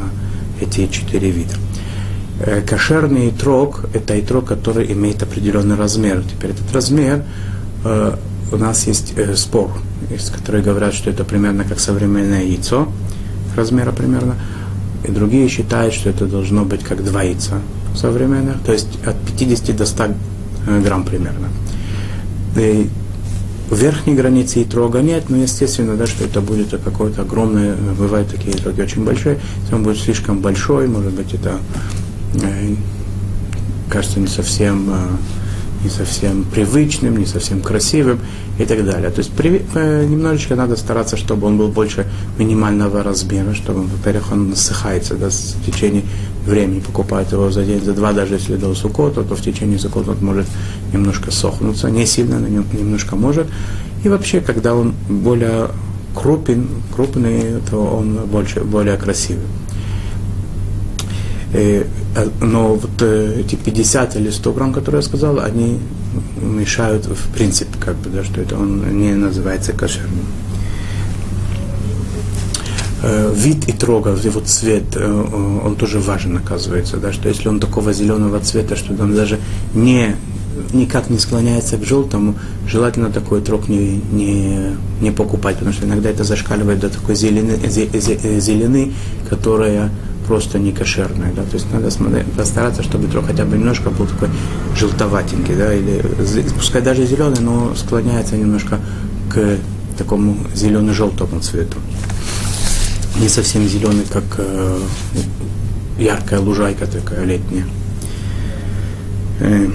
эти 0.62 0.88
четыре 0.88 1.32
вида. 1.32 1.56
Э, 2.42 2.62
кошерный 2.62 3.32
трог– 3.32 3.86
это 3.94 4.20
итрог, 4.20 4.46
который 4.46 4.92
имеет 4.94 5.24
определенный 5.24 5.76
размер. 5.76 6.24
Теперь 6.24 6.52
этот 6.52 6.72
размер, 6.74 7.24
э, 7.86 8.16
у 8.52 8.58
нас 8.58 8.86
есть 8.86 9.14
э, 9.16 9.36
спор, 9.36 9.72
есть, 10.12 10.32
которые 10.32 10.64
говорят, 10.64 10.94
что 10.94 11.10
это 11.10 11.24
примерно 11.24 11.64
как 11.64 11.80
современное 11.80 12.44
яйцо, 12.44 12.88
размера 13.56 13.92
примерно– 13.92 14.36
и 15.04 15.12
другие 15.12 15.48
считают, 15.50 15.94
что 15.94 16.10
это 16.10 16.26
должно 16.26 16.66
быть 16.66 16.84
как 16.84 17.04
два 17.04 17.24
яйца 17.24 17.62
современных, 17.96 18.62
то 18.66 18.72
есть 18.72 18.88
от 19.06 19.16
50 19.38 19.76
до 19.76 19.86
100 19.86 20.04
э, 20.68 20.82
грамм 20.82 21.04
примерно. 21.04 21.50
И 22.56 22.90
верхней 23.72 24.14
границы 24.14 24.62
и 24.62 24.66
трога 24.66 25.02
нет, 25.02 25.30
но 25.30 25.38
естественно, 25.38 25.96
да, 25.96 26.08
что 26.08 26.24
это 26.24 26.42
будет 26.42 26.70
какое-то 26.84 27.22
огромное, 27.22 27.76
бывают 27.76 28.30
такие 28.30 28.56
троги 28.56 28.82
очень 28.82 29.04
большие, 29.04 29.40
если 29.62 29.76
он 29.76 29.84
будет 29.84 29.98
слишком 29.98 30.40
большой, 30.40 30.88
может 30.88 31.14
быть, 31.14 31.34
это 31.34 31.60
э, 32.42 32.76
кажется 33.90 34.20
не 34.20 34.28
совсем 34.28 34.90
э, 34.90 34.94
не 35.84 35.90
совсем 35.90 36.44
привычным, 36.44 37.18
не 37.18 37.26
совсем 37.26 37.62
красивым 37.62 38.20
и 38.58 38.66
так 38.66 38.86
далее. 38.86 39.10
То 39.10 39.20
есть 39.20 39.32
при, 39.32 39.62
э, 39.74 40.06
немножечко 40.06 40.56
надо 40.56 40.76
стараться, 40.76 41.18
чтобы 41.18 41.48
он 41.48 41.58
был 41.58 41.68
больше 41.68 42.06
минимального 42.38 43.04
размера, 43.04 43.54
чтобы, 43.54 43.84
во-первых, 43.84 44.32
он 44.32 44.50
насыхается 44.50 45.16
да, 45.16 45.30
в 45.30 45.66
течение 45.66 46.04
времени, 46.46 46.80
покупает 46.80 47.32
его 47.32 47.52
за 47.52 47.64
день, 47.64 47.82
за 47.82 47.94
два, 47.94 48.14
даже 48.14 48.36
если 48.36 48.56
до 48.56 48.74
сукота, 48.76 49.24
то 49.24 49.36
в 49.36 49.42
течение 49.42 49.80
сукота 49.80 50.12
он 50.12 50.18
может 50.22 50.48
немножко 50.94 51.32
сохнуться, 51.32 51.90
не 51.90 52.06
сильно, 52.06 52.40
но 52.40 52.48
немножко 52.48 53.16
может. 53.16 53.48
И 54.04 54.10
вообще, 54.10 54.42
когда 54.42 54.76
он 54.76 54.94
более 55.10 55.70
крупен, 56.16 56.68
крупный, 56.96 57.62
то 57.70 57.78
он 57.78 58.20
больше, 58.28 58.62
более 58.62 58.98
красивый. 58.98 59.44
Э, 62.16 62.26
э, 62.26 62.46
но 62.46 62.76
вот 62.76 63.02
э, 63.02 63.42
эти 63.42 63.56
50 63.56 64.16
или 64.16 64.30
100 64.30 64.54
грамм, 64.54 64.74
которые 64.74 65.00
я 65.00 65.08
сказал, 65.08 65.40
они 65.40 65.80
мешают 66.42 67.06
в 67.06 67.34
принципе, 67.34 67.78
как 67.80 67.96
бы, 67.96 68.10
да, 68.10 68.24
что 68.24 68.42
это 68.42 68.56
он 68.58 69.00
не 69.00 69.14
называется 69.14 69.74
кошерным. 69.74 70.26
Вид 73.36 73.68
и 73.68 73.74
трога, 73.74 74.12
его 74.24 74.40
цвет, 74.40 74.96
он 74.96 75.76
тоже 75.76 76.00
важен, 76.00 76.38
оказывается, 76.38 76.96
да, 76.96 77.12
что 77.12 77.28
если 77.28 77.50
он 77.50 77.60
такого 77.60 77.92
зеленого 77.92 78.40
цвета, 78.40 78.78
что 78.78 78.94
он 78.94 79.14
даже 79.14 79.40
не, 79.74 80.16
никак 80.72 81.10
не 81.10 81.20
склоняется 81.20 81.76
к 81.76 81.84
желтому, 81.84 82.36
желательно 82.66 83.10
такой 83.10 83.42
трог 83.42 83.68
не, 83.68 84.02
не, 84.14 84.78
не 85.02 85.12
покупать, 85.12 85.58
потому 85.58 85.74
что 85.74 85.86
иногда 85.86 86.10
это 86.10 86.24
зашкаливает 86.24 86.80
до 86.80 86.90
такой 86.90 87.16
зелены, 87.16 87.60
зелены 87.68 88.94
которая 89.30 89.92
просто 90.28 90.60
не 90.60 90.72
кошерное, 90.72 91.34
да, 91.36 91.44
то 91.44 91.56
есть 91.56 91.72
надо 91.72 91.92
смотреть, 91.92 92.26
постараться, 92.34 92.84
чтобы 92.84 93.08
трог 93.08 93.26
хотя 93.28 93.46
бы 93.46 93.58
немножко 93.58 93.90
был 93.90 94.06
такой 94.06 94.30
желтоватенький, 94.76 95.56
да, 95.56 95.74
или 95.74 96.02
пускай 96.58 96.82
даже 96.82 97.06
зеленый, 97.06 97.42
но 97.42 97.74
склоняется 97.76 98.38
немножко 98.38 98.80
к 99.30 99.58
такому 99.98 100.38
зелено-желтому 100.56 101.40
цвету. 101.40 101.78
не 103.20 103.30
совсем 103.30 103.68
зеленый, 103.68 104.06
как 104.12 104.24
э, 104.38 104.80
яркая 106.00 106.40
лужайка 106.40 106.88
такая 106.88 107.26
летняя. 107.26 107.66
Э, 109.40 109.68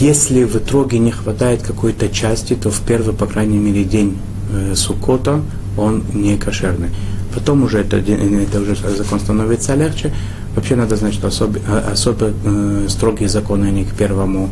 если 0.00 0.44
в 0.44 0.56
итоге 0.56 0.98
не 0.98 1.10
хватает 1.10 1.62
какой-то 1.62 2.08
части, 2.08 2.54
то 2.54 2.70
в 2.70 2.80
первый, 2.80 3.14
по 3.14 3.26
крайней 3.26 3.58
мере, 3.58 3.84
день 3.84 4.18
э, 4.52 4.74
Сукота 4.74 5.42
он 5.76 6.04
не 6.12 6.36
кошерный. 6.36 6.90
Потом 7.34 7.62
уже 7.62 7.80
это, 7.80 7.98
это 7.98 8.60
уже 8.60 8.74
закон 8.74 9.20
становится 9.20 9.74
легче. 9.74 10.12
Вообще 10.54 10.76
надо 10.76 10.96
знать, 10.96 11.14
что 11.14 11.28
особо, 11.28 11.60
особо 11.92 12.32
э, 12.44 12.86
строгие 12.88 13.28
законы 13.28 13.66
они 13.66 13.84
к 13.84 13.94
первому 13.94 14.50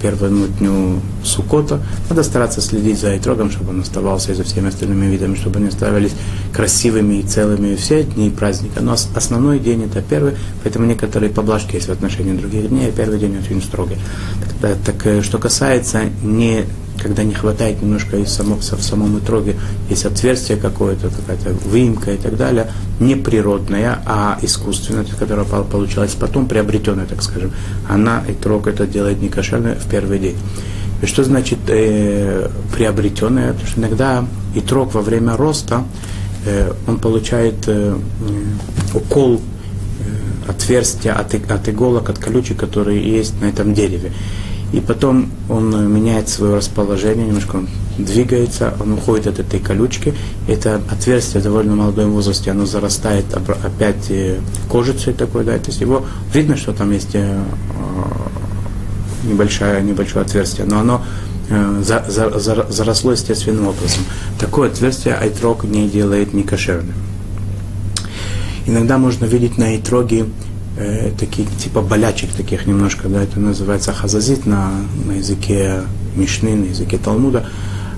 первому 0.00 0.46
дню 0.46 1.00
Сукота. 1.24 1.80
Надо 2.08 2.22
стараться 2.22 2.60
следить 2.60 3.00
за 3.00 3.16
итрогом, 3.16 3.50
чтобы 3.50 3.70
он 3.70 3.80
оставался 3.80 4.32
и 4.32 4.34
за 4.34 4.44
всеми 4.44 4.68
остальными 4.68 5.06
видами, 5.06 5.34
чтобы 5.34 5.58
они 5.58 5.68
оставались 5.68 6.12
красивыми 6.52 7.16
и 7.16 7.22
целыми 7.22 7.74
все 7.76 8.04
дни 8.04 8.30
праздника. 8.30 8.80
Но 8.80 8.92
основной 8.92 9.58
день 9.58 9.84
это 9.84 10.02
первый, 10.02 10.34
поэтому 10.62 10.86
некоторые 10.86 11.30
поблажки 11.30 11.74
есть 11.74 11.88
в 11.88 11.92
отношении 11.92 12.36
других 12.36 12.68
дней, 12.68 12.88
а 12.88 12.92
первый 12.92 13.18
день 13.18 13.36
очень 13.38 13.62
строгий. 13.62 13.96
Так, 14.60 14.76
так 14.84 15.06
э, 15.06 15.22
что 15.22 15.38
касается 15.38 16.02
не 16.22 16.64
когда 17.00 17.24
не 17.24 17.34
хватает 17.34 17.82
немножко 17.82 18.16
и 18.16 18.26
само, 18.26 18.56
в 18.56 18.62
самом 18.62 19.18
итроге, 19.18 19.56
есть 19.88 20.04
отверстие 20.04 20.56
какое-то, 20.56 21.08
какая-то 21.08 21.52
выемка 21.68 22.12
и 22.12 22.16
так 22.16 22.36
далее, 22.36 22.70
не 23.00 23.14
природная, 23.14 23.98
а 24.06 24.38
искусственная, 24.42 25.04
которая 25.18 25.44
получалась 25.44 26.14
потом, 26.14 26.48
приобретенная, 26.48 27.06
так 27.06 27.22
скажем. 27.22 27.52
Она, 27.88 28.22
итрог, 28.28 28.66
это 28.66 28.86
делает 28.86 29.20
не 29.20 29.28
кошерно 29.28 29.74
в 29.74 29.88
первый 29.88 30.18
день. 30.18 30.36
И 31.02 31.06
что 31.06 31.24
значит 31.24 31.58
э, 31.68 32.48
приобретенная? 32.74 33.52
Потому 33.52 33.68
что 33.68 33.80
иногда 33.80 34.26
итрог 34.54 34.94
во 34.94 35.02
время 35.02 35.36
роста, 35.36 35.84
э, 36.46 36.72
он 36.86 36.98
получает 36.98 37.66
э, 37.66 37.96
укол 38.94 39.40
э, 39.40 40.50
отверстия 40.50 41.12
от, 41.12 41.34
от 41.34 41.68
иголок, 41.68 42.08
от 42.08 42.18
колючек, 42.18 42.58
которые 42.58 43.02
есть 43.06 43.38
на 43.42 43.46
этом 43.46 43.74
дереве 43.74 44.12
и 44.76 44.80
потом 44.80 45.30
он 45.48 45.90
меняет 45.90 46.28
свое 46.28 46.56
расположение, 46.56 47.26
немножко 47.26 47.56
он 47.56 47.68
двигается, 47.96 48.74
он 48.78 48.92
уходит 48.92 49.26
от 49.26 49.38
этой 49.38 49.58
колючки. 49.58 50.12
Это 50.48 50.82
отверстие 50.90 51.40
в 51.40 51.44
довольно 51.44 51.74
молодом 51.74 52.10
возрасте, 52.10 52.50
оно 52.50 52.66
зарастает 52.66 53.24
опять 53.32 54.10
э, 54.10 54.38
кожицей 54.68 55.14
такой, 55.14 55.44
да, 55.44 55.56
то 55.56 55.68
есть 55.68 55.80
его 55.80 56.04
видно, 56.34 56.58
что 56.58 56.74
там 56.74 56.92
есть 56.92 57.14
э, 57.14 57.42
небольшое, 59.24 59.82
небольшое 59.82 60.26
отверстие, 60.26 60.66
но 60.66 60.80
оно 60.80 61.02
э, 61.48 61.82
за, 61.82 62.04
за, 62.06 62.38
за, 62.38 62.66
заросло 62.68 63.12
естественным 63.12 63.68
образом. 63.68 64.04
Такое 64.38 64.68
отверстие 64.68 65.14
айтрог 65.14 65.64
не 65.64 65.88
делает 65.88 66.34
некошерным. 66.34 66.94
Иногда 68.66 68.98
можно 68.98 69.24
видеть 69.24 69.56
на 69.56 69.68
айтроге 69.68 70.26
э, 70.76 71.10
такие 71.18 71.48
типа 71.48 71.82
болячек 71.82 72.30
таких 72.30 72.66
немножко, 72.66 73.08
да, 73.08 73.22
это 73.22 73.40
называется 73.40 73.92
хазазит 73.92 74.46
на, 74.46 74.70
на 75.04 75.12
языке 75.12 75.82
Мишны, 76.14 76.54
на 76.54 76.64
языке 76.64 76.98
Талмуда. 76.98 77.46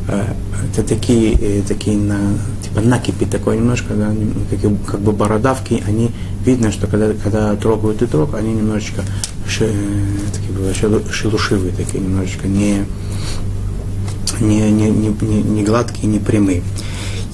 Э, 0.09 0.35
это 0.73 0.83
такие, 0.83 1.35
э, 1.35 1.63
такие 1.67 1.97
на, 1.97 2.39
типа 2.63 2.81
накипи 2.81 3.27
такой 3.27 3.57
немножко, 3.59 3.95
да, 3.95 4.13
как, 4.51 4.85
как 4.87 5.01
бы 5.01 5.13
бородавки, 5.13 5.83
они 5.87 6.11
видно, 6.45 6.73
что 6.73 6.87
когда, 6.87 7.13
когда 7.13 7.55
трогают 7.57 8.03
и 8.03 8.07
трог, 8.07 8.35
они 8.35 8.55
немножечко 8.55 9.03
ши, 9.47 9.71
такие, 10.33 10.75
шелушивые, 11.13 11.73
такие 11.73 12.03
немножечко 12.03 12.49
не, 12.49 12.85
не, 14.41 14.71
не, 14.71 14.91
не, 14.91 15.43
не 15.43 15.63
гладкие, 15.65 16.09
не 16.09 16.19
прямые. 16.19 16.63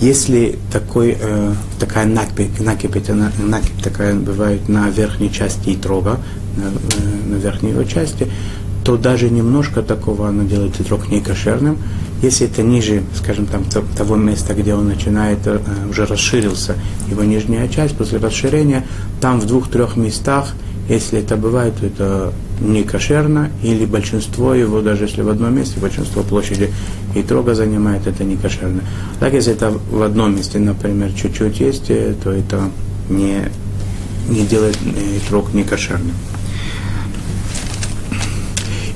Если 0.00 0.58
такой, 0.72 1.16
э, 1.18 1.54
такая 1.78 2.06
накипь, 2.06 2.60
накипь, 2.60 2.96
это 2.96 3.14
накипь 3.14 3.82
такая 3.82 4.14
бывает 4.14 4.68
на 4.68 4.90
верхней 4.90 5.32
части 5.32 5.74
итрога, 5.74 6.18
на, 6.56 6.68
э, 6.68 7.28
на 7.28 7.34
верхней 7.36 7.70
его 7.70 7.84
части, 7.84 8.28
то 8.84 8.96
даже 8.96 9.30
немножко 9.30 9.82
такого 9.82 10.28
она 10.28 10.44
делает 10.44 10.80
итрог 10.80 11.08
некошерным. 11.08 11.78
Если 12.22 12.46
это 12.46 12.62
ниже, 12.62 13.02
скажем, 13.16 13.46
там, 13.46 13.64
того 13.96 14.16
места, 14.16 14.54
где 14.54 14.74
он 14.74 14.88
начинает, 14.88 15.46
э, 15.46 15.58
уже 15.88 16.06
расширился 16.06 16.74
его 17.08 17.22
нижняя 17.22 17.68
часть, 17.68 17.96
после 17.96 18.18
расширения, 18.18 18.84
там 19.20 19.40
в 19.40 19.46
двух-трех 19.46 19.96
местах 19.96 20.54
если 20.88 21.20
это 21.20 21.36
бывает, 21.36 21.74
то 21.80 21.86
это 21.86 22.32
не 22.60 22.84
кошерно, 22.84 23.50
или 23.62 23.84
большинство 23.84 24.54
его, 24.54 24.80
даже 24.80 25.04
если 25.04 25.22
в 25.22 25.28
одном 25.28 25.54
месте, 25.54 25.80
большинство 25.80 26.22
площади 26.22 26.70
и 27.14 27.22
трога 27.22 27.54
занимает, 27.54 28.06
это 28.06 28.24
не 28.24 28.36
кошерно. 28.36 28.82
Так, 29.20 29.32
если 29.34 29.52
это 29.52 29.70
в 29.70 30.02
одном 30.02 30.36
месте, 30.36 30.58
например, 30.58 31.12
чуть-чуть 31.12 31.60
есть, 31.60 31.90
э, 31.90 32.14
то 32.22 32.30
это 32.30 32.70
не, 33.08 33.50
не 34.28 34.46
делает 34.46 34.78
и 34.82 35.20
трог 35.28 35.52
не 35.52 35.64
кошерным. 35.64 36.14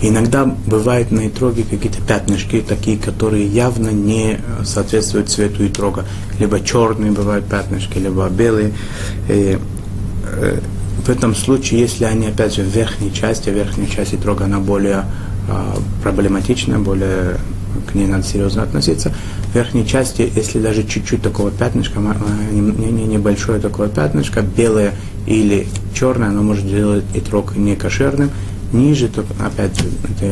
Иногда 0.01 0.45
бывают 0.45 1.11
на 1.11 1.27
итроге 1.27 1.65
какие-то 1.69 2.01
пятнышки, 2.01 2.65
такие, 2.67 2.99
которые 2.99 3.47
явно 3.47 3.89
не 3.89 4.39
соответствуют 4.65 5.29
цвету 5.29 5.67
итрога. 5.67 6.05
Либо 6.39 6.61
черные 6.61 7.11
бывают 7.11 7.47
пятнышки, 7.47 7.99
либо 7.99 8.29
белые. 8.29 8.73
В 11.09 11.11
этом 11.11 11.35
случае, 11.35 11.81
если 11.81 12.05
они, 12.05 12.27
опять 12.27 12.55
же, 12.55 12.63
в 12.63 12.67
верхней 12.67 13.11
части, 13.11 13.49
верхняя 13.49 13.89
часть 13.89 14.21
трога, 14.21 14.45
она 14.45 14.59
более 14.59 15.07
э, 15.49 15.77
проблематична, 16.03 16.81
более 16.81 17.39
к 17.91 17.95
ней 17.95 18.07
надо 18.07 18.25
серьезно 18.25 18.63
относиться. 18.63 19.15
В 19.51 19.55
верхней 19.55 19.87
части, 19.87 20.31
если 20.37 20.61
даже 20.61 20.87
чуть-чуть 20.87 21.23
такого 21.23 21.51
пятнышка, 21.51 21.99
не, 22.51 22.61
не, 22.61 23.05
небольшое 23.05 23.59
такое 23.59 23.89
пятнышко, 23.89 24.43
белое 24.43 24.93
или 25.27 25.67
черное, 25.95 26.29
оно 26.29 26.43
может 26.43 26.69
делать 26.69 27.05
и 27.15 27.21
трог 27.21 27.57
не 27.57 27.75
кошерным. 27.75 28.31
Ниже, 28.75 29.09
то, 29.09 29.25
опять 29.43 29.81
же, 29.81 29.87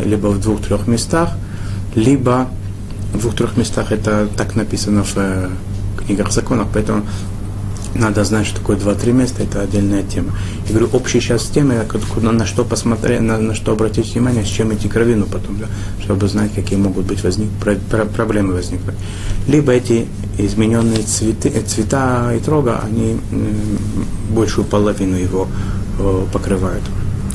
либо 0.05 0.27
в 0.27 0.43
двух-трех 0.43 0.87
местах, 0.87 1.39
либо 1.95 2.51
в 3.15 3.21
двух-трех 3.21 3.57
местах 3.57 3.93
это 3.93 4.29
так 4.37 4.55
написано 4.55 5.05
в 5.05 5.15
э, 5.17 5.49
книгах 6.05 6.33
законов, 6.33 6.69
поэтому 6.71 7.07
надо 7.99 8.25
знать, 8.25 8.47
что 8.47 8.61
такое 8.61 8.77
два-три 8.77 9.13
места, 9.13 9.43
это 9.43 9.61
отдельная 9.61 10.03
тема. 10.03 10.33
Я 10.67 10.71
говорю, 10.71 10.89
общая 10.93 11.21
сейчас 11.21 11.45
тема, 11.47 11.75
куда, 11.85 12.33
на 12.33 12.47
что 12.47 12.65
посмотреть, 12.65 13.21
на, 13.21 13.39
на 13.39 13.55
что 13.55 13.73
обратить 13.73 14.13
внимание, 14.13 14.45
с 14.45 14.49
чем 14.49 14.75
идти 14.75 14.89
кровину 14.89 15.27
потом, 15.27 15.59
да, 15.59 15.67
чтобы 16.03 16.29
знать, 16.29 16.53
какие 16.55 16.79
могут 16.79 17.07
быть 17.07 17.23
возник, 17.23 17.51
про, 17.61 17.75
про, 17.75 18.05
проблемы 18.05 18.55
возникнуть. 18.55 18.97
Либо 19.47 19.73
эти 19.73 20.07
измененные 20.39 21.03
цветы, 21.03 21.49
э, 21.49 21.63
цвета 21.63 22.33
и 22.35 22.41
трога, 22.41 22.81
они 22.85 23.19
большую 24.31 24.65
половину 24.65 25.17
его 25.17 25.49
э, 25.99 26.25
покрывают. 26.33 26.83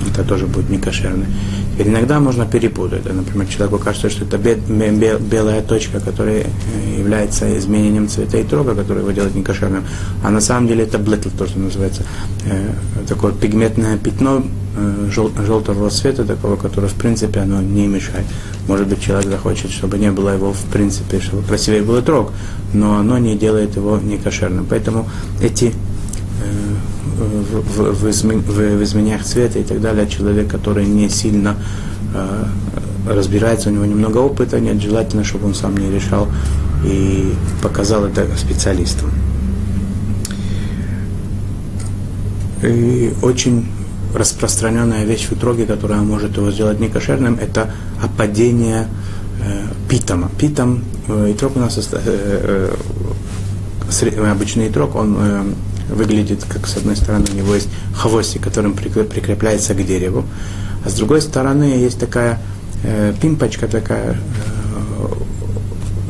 Это 0.10 0.24
тоже 0.24 0.48
будет 0.48 0.70
не 0.70 0.78
кошерно. 0.78 1.26
Теперь 1.74 1.88
иногда 1.88 2.20
можно 2.20 2.46
перепутать. 2.46 3.06
Например, 3.06 3.48
человеку 3.48 3.80
кажется, 3.80 4.10
что 4.10 4.26
это 4.26 4.38
белая 4.38 5.62
точка, 5.62 6.00
которая 6.00 6.42
э, 6.42 7.00
является 7.00 7.58
изменением 7.58 8.08
цвета 8.08 8.38
и 8.38 8.44
трога, 8.44 8.76
который 8.76 9.00
его 9.00 9.12
делает 9.12 9.36
некошерным. 9.36 9.84
А 10.24 10.30
на 10.30 10.42
самом 10.42 10.68
деле 10.68 10.84
это 10.84 10.98
блетл, 10.98 11.30
то, 11.38 11.48
что 11.48 11.60
называется. 11.60 12.04
Э, 12.46 12.72
такое 13.08 13.32
пигментное 13.32 13.98
пятно 13.98 14.44
э, 14.76 15.10
желтого 15.12 15.90
цвета, 15.90 16.26
такого, 16.26 16.56
которое 16.56 16.88
в 16.88 16.96
принципе 16.96 17.40
оно 17.40 17.62
не 17.62 17.88
мешает. 17.88 18.26
Может 18.68 18.88
быть, 18.88 19.02
человек 19.02 19.30
захочет, 19.30 19.72
чтобы 19.72 19.98
не 19.98 20.12
было 20.12 20.30
его 20.30 20.54
в 20.54 20.64
принципе, 20.72 21.20
чтобы 21.20 21.44
красивее 21.44 21.82
был 21.82 22.02
трог, 22.02 22.32
но 22.74 22.98
оно 22.98 23.18
не 23.18 23.36
делает 23.38 23.76
его 23.76 23.98
некошерным. 23.98 24.66
Поэтому 24.70 25.08
эти 25.42 25.74
в, 27.22 27.94
в, 27.94 28.10
измен, 28.10 28.40
в, 28.40 28.52
в 28.52 28.84
изменениях 28.84 29.24
цвета 29.24 29.60
и 29.60 29.64
так 29.64 29.82
далее, 29.82 30.08
человек, 30.08 30.50
который 30.50 30.86
не 30.86 31.10
сильно 31.10 31.56
э, 32.14 32.46
разбирается, 33.08 33.70
у 33.70 33.74
него 33.74 33.86
немного 33.86 34.18
опыта 34.18 34.60
нет, 34.60 34.82
желательно, 34.82 35.24
чтобы 35.24 35.48
он 35.48 35.56
сам 35.56 35.78
не 35.78 35.92
решал 35.92 36.28
и 36.86 37.34
показал 37.62 38.06
это 38.06 38.28
специалистам. 38.38 39.12
И 42.64 43.14
очень 43.22 43.68
распространенная 44.14 45.06
вещь 45.06 45.28
в 45.28 45.34
итроге, 45.34 45.66
которая 45.66 46.02
может 46.02 46.38
его 46.38 46.52
сделать 46.52 46.80
некошерным, 46.80 47.38
это 47.42 47.72
опадение 48.02 48.88
э, 49.44 49.64
питома. 49.90 50.30
Питом, 50.38 50.84
э, 51.08 51.32
итрог 51.32 51.56
у 51.56 51.60
нас 51.60 51.78
э, 51.78 52.76
э, 53.92 54.32
обычный 54.32 54.68
итрог, 54.68 54.96
он 54.96 55.18
э, 55.18 55.44
выглядит, 55.92 56.44
как 56.48 56.68
с 56.68 56.78
одной 56.78 56.96
стороны 56.96 57.26
у 57.32 57.36
него 57.36 57.56
есть 57.56 57.70
хвостик, 57.96 58.42
которым 58.42 58.74
прикрепляется 58.74 59.74
к 59.74 59.86
дереву, 59.86 60.26
а 60.86 60.90
с 60.90 60.94
другой 60.94 61.22
стороны 61.22 61.64
есть 61.64 62.00
такая 62.00 62.40
э, 62.84 63.14
пимпочка, 63.22 63.68
такая 63.68 64.14
э, 64.14 64.16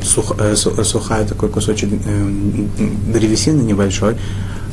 сух, 0.04 0.36
э, 0.40 0.56
сухая, 0.56 1.28
такой 1.28 1.50
кусочек 1.50 1.90
э, 1.92 2.66
древесины 3.14 3.62
небольшой, 3.62 4.16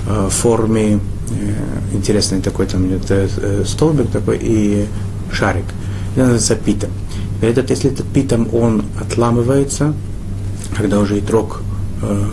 э, 0.07 0.27
в 0.27 0.31
форме, 0.31 1.01
э, 1.31 1.95
интересный 1.95 2.41
такой 2.41 2.67
там 2.67 2.87
идет 2.87 3.11
э, 3.11 3.65
столбик 3.67 4.11
такой 4.11 4.39
и 4.41 4.87
шарик. 5.33 5.65
Это 6.13 6.21
называется 6.21 6.57
питом. 6.57 6.91
Этот, 7.41 7.71
если 7.71 7.91
этот 7.91 8.07
питом, 8.07 8.49
он 8.53 8.85
отламывается, 9.01 9.95
когда 10.77 10.99
уже 10.99 11.19
и 11.19 11.21
трог 11.21 11.63
э, 12.03 12.25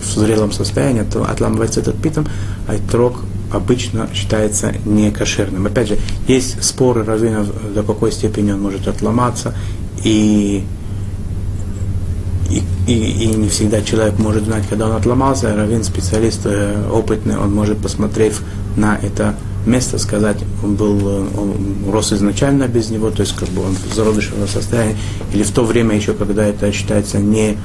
в 0.00 0.04
зрелом 0.04 0.52
состоянии, 0.52 1.02
то 1.02 1.24
отламывается 1.24 1.80
этот 1.80 2.00
питом, 2.00 2.26
а 2.66 2.76
трог 2.90 3.20
обычно 3.52 4.08
считается 4.14 4.72
некошерным. 4.84 5.66
Опять 5.66 5.88
же, 5.88 5.98
есть 6.26 6.62
споры 6.62 7.04
раввинов, 7.04 7.48
до 7.74 7.82
какой 7.82 8.12
степени 8.12 8.52
он 8.52 8.60
может 8.60 8.86
отломаться, 8.88 9.54
и, 10.04 10.64
и, 12.50 12.62
и, 12.86 13.24
и 13.24 13.26
не 13.28 13.48
всегда 13.48 13.82
человек 13.82 14.18
может 14.18 14.44
знать, 14.44 14.64
когда 14.68 14.86
он 14.86 14.96
отломался. 14.96 15.54
Раввин, 15.54 15.82
специалист 15.82 16.40
э, 16.44 16.88
опытный, 16.90 17.36
он 17.36 17.54
может, 17.54 17.78
посмотрев 17.78 18.42
на 18.76 18.96
это 18.96 19.34
место, 19.66 19.98
сказать, 19.98 20.38
он 20.62 20.76
был, 20.76 20.98
э, 21.00 21.26
он 21.36 21.90
рос 21.90 22.12
изначально 22.12 22.68
без 22.68 22.90
него, 22.90 23.10
то 23.10 23.22
есть 23.22 23.34
как 23.36 23.48
бы 23.48 23.62
он 23.62 23.74
в 23.74 23.94
зародышевом 23.94 24.48
состоянии, 24.48 24.96
или 25.32 25.42
в 25.42 25.50
то 25.50 25.64
время 25.64 25.96
еще, 25.96 26.14
когда 26.14 26.44
это 26.44 26.70
считается 26.72 27.18
не 27.18 27.56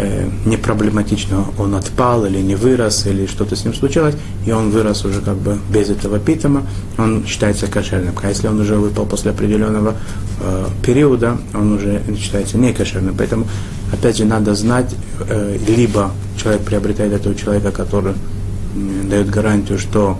Э, 0.00 0.28
не 0.46 0.56
проблематично, 0.56 1.44
он 1.58 1.74
отпал 1.74 2.24
или 2.24 2.38
не 2.38 2.54
вырос, 2.54 3.06
или 3.06 3.26
что-то 3.26 3.56
с 3.56 3.64
ним 3.64 3.74
случилось, 3.74 4.14
и 4.46 4.52
он 4.52 4.70
вырос 4.70 5.04
уже 5.04 5.20
как 5.20 5.36
бы 5.36 5.58
без 5.70 5.90
этого 5.90 6.20
питома, 6.20 6.62
он 6.98 7.26
считается 7.26 7.66
кошерным. 7.66 8.14
А 8.22 8.28
если 8.28 8.46
он 8.46 8.60
уже 8.60 8.76
выпал 8.76 9.06
после 9.06 9.32
определенного 9.32 9.94
э, 10.40 10.66
периода, 10.86 11.38
он 11.52 11.72
уже 11.72 12.00
считается 12.16 12.58
не 12.58 12.72
кошерным. 12.72 13.16
Поэтому, 13.18 13.46
опять 13.92 14.18
же, 14.18 14.24
надо 14.24 14.54
знать, 14.54 14.94
э, 15.28 15.58
либо 15.66 16.12
человек 16.40 16.62
приобретает 16.62 17.12
этого 17.12 17.34
человека, 17.34 17.72
который 17.72 18.12
э, 18.12 19.08
дает 19.10 19.28
гарантию, 19.30 19.80
что 19.80 20.16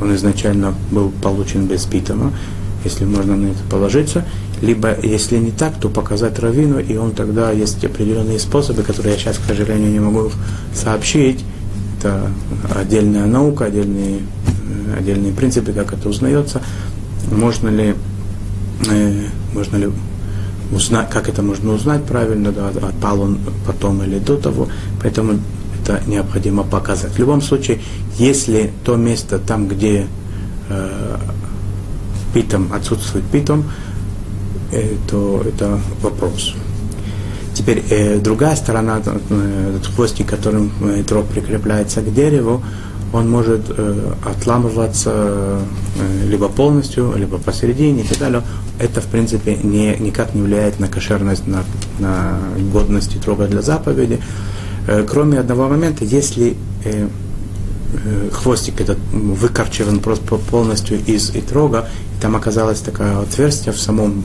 он 0.00 0.12
изначально 0.16 0.74
был 0.90 1.12
получен 1.22 1.66
без 1.66 1.84
питома, 1.84 2.32
если 2.84 3.04
можно 3.04 3.36
на 3.36 3.52
это 3.52 3.62
положиться, 3.70 4.24
либо, 4.62 4.96
если 5.02 5.38
не 5.38 5.50
так, 5.50 5.78
то 5.78 5.88
показать 5.88 6.38
раввину, 6.38 6.78
и 6.78 6.96
он 6.96 7.10
тогда 7.10 7.50
есть 7.50 7.84
определенные 7.84 8.38
способы, 8.38 8.84
которые 8.84 9.14
я 9.14 9.18
сейчас, 9.18 9.38
к 9.38 9.44
сожалению, 9.44 9.90
не 9.90 9.98
могу 9.98 10.30
сообщить. 10.72 11.44
Это 11.98 12.30
отдельная 12.74 13.26
наука, 13.26 13.66
отдельные, 13.66 14.20
э, 14.20 14.98
отдельные 14.98 15.32
принципы, 15.32 15.72
как 15.72 15.92
это 15.92 16.08
узнается. 16.08 16.62
Можно 17.30 17.68
ли, 17.70 17.94
э, 18.88 19.26
можно 19.52 19.76
ли 19.76 19.90
узнать, 20.72 21.10
как 21.10 21.28
это 21.28 21.42
можно 21.42 21.72
узнать 21.72 22.04
правильно, 22.04 22.52
да, 22.52 22.68
отпал 22.68 23.20
он 23.20 23.38
потом 23.66 24.02
или 24.04 24.20
до 24.20 24.36
того. 24.36 24.68
Поэтому 25.02 25.40
это 25.82 26.00
необходимо 26.06 26.62
показать. 26.62 27.12
В 27.12 27.18
любом 27.18 27.42
случае, 27.42 27.80
если 28.16 28.72
то 28.84 28.94
место 28.94 29.40
там, 29.40 29.66
где 29.66 30.06
э, 30.68 31.16
питом 32.32 32.72
отсутствует 32.72 33.24
питом, 33.26 33.64
то 35.10 35.42
это 35.46 35.78
вопрос. 36.00 36.54
Теперь 37.54 37.84
э, 37.90 38.18
другая 38.18 38.56
сторона, 38.56 39.02
э, 39.04 39.78
хвостик, 39.94 40.26
которым 40.26 40.72
э, 40.80 41.02
дрог 41.02 41.26
прикрепляется 41.26 42.00
к 42.00 42.12
дереву, 42.12 42.62
он 43.12 43.30
может 43.30 43.66
э, 43.68 44.12
отламываться 44.24 45.60
э, 45.98 46.26
либо 46.28 46.48
полностью, 46.48 47.12
либо 47.16 47.36
посередине 47.38 48.02
и 48.02 48.06
так 48.06 48.18
далее. 48.18 48.42
Это, 48.78 49.02
в 49.02 49.06
принципе, 49.06 49.56
не, 49.62 49.94
никак 49.96 50.34
не 50.34 50.40
влияет 50.40 50.80
на 50.80 50.88
кошерность, 50.88 51.46
на, 51.46 51.62
на 51.98 52.38
годность 52.72 53.20
трога 53.20 53.46
для 53.46 53.60
заповеди. 53.60 54.18
Э, 54.88 55.06
кроме 55.08 55.38
одного 55.38 55.68
момента, 55.68 56.04
если 56.04 56.56
э, 56.84 57.08
э 57.92 58.30
хвостик 58.32 58.80
этот 58.80 58.98
выкорчеван 59.12 60.00
просто 60.00 60.36
полностью 60.36 60.98
из 61.04 61.36
итрога, 61.36 61.90
там 62.22 62.34
оказалось 62.34 62.80
такое 62.80 63.20
отверстие 63.20 63.74
в 63.74 63.78
самом 63.78 64.24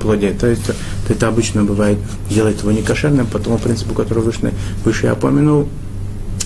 плоде. 0.00 0.30
То 0.32 0.46
есть 0.46 0.70
это 1.08 1.28
обычно 1.28 1.64
бывает, 1.64 1.98
делает 2.30 2.60
его 2.60 2.72
некошерным 2.72 3.26
по 3.26 3.38
тому 3.38 3.58
принципу, 3.58 3.94
который 3.94 4.22
выше, 4.22 4.52
выше 4.84 5.06
я 5.06 5.14
упомянул, 5.14 5.68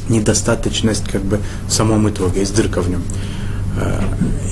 недостаточность 0.08 1.08
как 1.08 1.22
бы 1.22 1.38
в 1.66 1.72
самом 1.72 2.08
итоге, 2.08 2.40
есть 2.40 2.54
дырка 2.54 2.80
в 2.80 2.88
нем. 2.88 3.02
Э, 3.80 4.00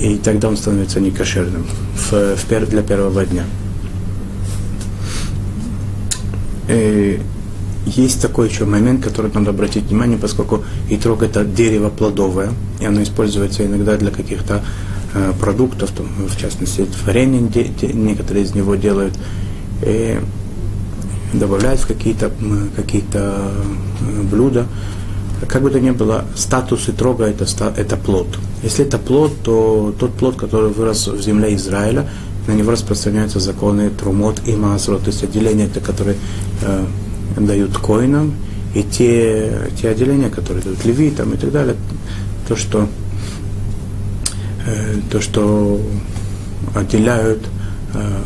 и 0.01 0.17
тогда 0.17 0.47
он 0.47 0.57
становится 0.57 0.99
некошерным 0.99 1.65
в, 1.95 2.35
в 2.35 2.69
для 2.69 2.81
первого 2.81 3.25
дня. 3.25 3.43
И 6.69 7.21
есть 7.85 8.21
такой 8.21 8.49
еще 8.49 8.65
момент, 8.65 9.03
который 9.03 9.31
надо 9.33 9.51
обратить 9.51 9.85
внимание, 9.85 10.17
поскольку 10.17 10.65
итрог 10.89 11.23
это 11.23 11.45
дерево 11.45 11.89
плодовое, 11.89 12.51
и 12.81 12.85
оно 12.85 13.01
используется 13.01 13.65
иногда 13.65 13.95
для 13.95 14.11
каких-то 14.11 14.55
Э, 14.55 14.96
продуктов, 15.39 15.91
там, 15.91 16.07
в 16.27 16.37
частности, 16.37 16.87
варенье 17.05 17.39
некоторые 17.93 18.45
из 18.45 18.55
него 18.55 18.75
делают, 18.75 19.13
и 19.81 20.19
добавляют 21.33 21.81
в 21.81 21.87
какие-то 21.87 22.31
какие 22.75 23.03
э, 23.13 23.51
блюда. 24.31 24.65
Как 25.47 25.61
бы 25.61 25.69
то 25.69 25.79
ни 25.79 25.91
было, 25.91 26.25
статус 26.35 26.89
и 26.89 26.91
трога 26.91 27.25
это, 27.25 27.45
это 27.75 27.95
плод. 27.95 28.27
Если 28.63 28.85
это 28.85 28.97
плод, 28.97 29.33
то 29.43 29.93
тот 29.99 30.13
плод, 30.13 30.35
который 30.35 30.71
вырос 30.71 31.07
в 31.07 31.21
земле 31.21 31.55
Израиля, 31.55 32.09
на 32.47 32.53
него 32.53 32.71
распространяются 32.71 33.39
законы 33.39 33.89
Трумот 33.89 34.41
и 34.47 34.55
Масрот, 34.55 35.03
то 35.03 35.07
есть 35.11 35.23
отделения, 35.23 35.67
которые 35.67 36.15
э, 36.61 36.85
дают 37.37 37.77
коинам, 37.77 38.33
и 38.73 38.83
те, 38.83 39.69
те 39.79 39.89
отделения, 39.89 40.29
которые 40.29 40.63
дают 40.63 40.83
левитам 40.85 41.33
и 41.33 41.37
так 41.37 41.51
далее, 41.51 41.75
то, 42.47 42.55
что 42.55 42.87
Э, 42.87 43.06
то, 45.09 45.21
что 45.21 45.79
отделяют 46.75 47.45
э, 47.93 48.21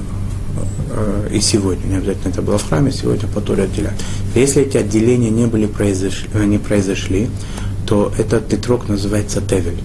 э, 0.92 1.30
и 1.34 1.42
сегодня, 1.42 1.88
не 1.88 1.96
обязательно 1.98 2.32
это 2.32 2.42
было 2.42 2.58
в 2.58 2.68
храме, 2.68 2.92
сегодня 2.92 3.28
по 3.28 3.42
Торе 3.42 3.64
отделяют. 3.64 4.00
Если 4.36 4.64
эти 4.64 4.78
отделения 4.78 5.30
не, 5.30 5.46
были 5.46 5.66
произошли, 5.66 6.30
не 6.46 6.58
произошли, 6.58 7.30
то 7.86 8.12
этот 8.18 8.48
тетрок 8.48 8.88
называется 8.88 9.42
тевель, 9.42 9.80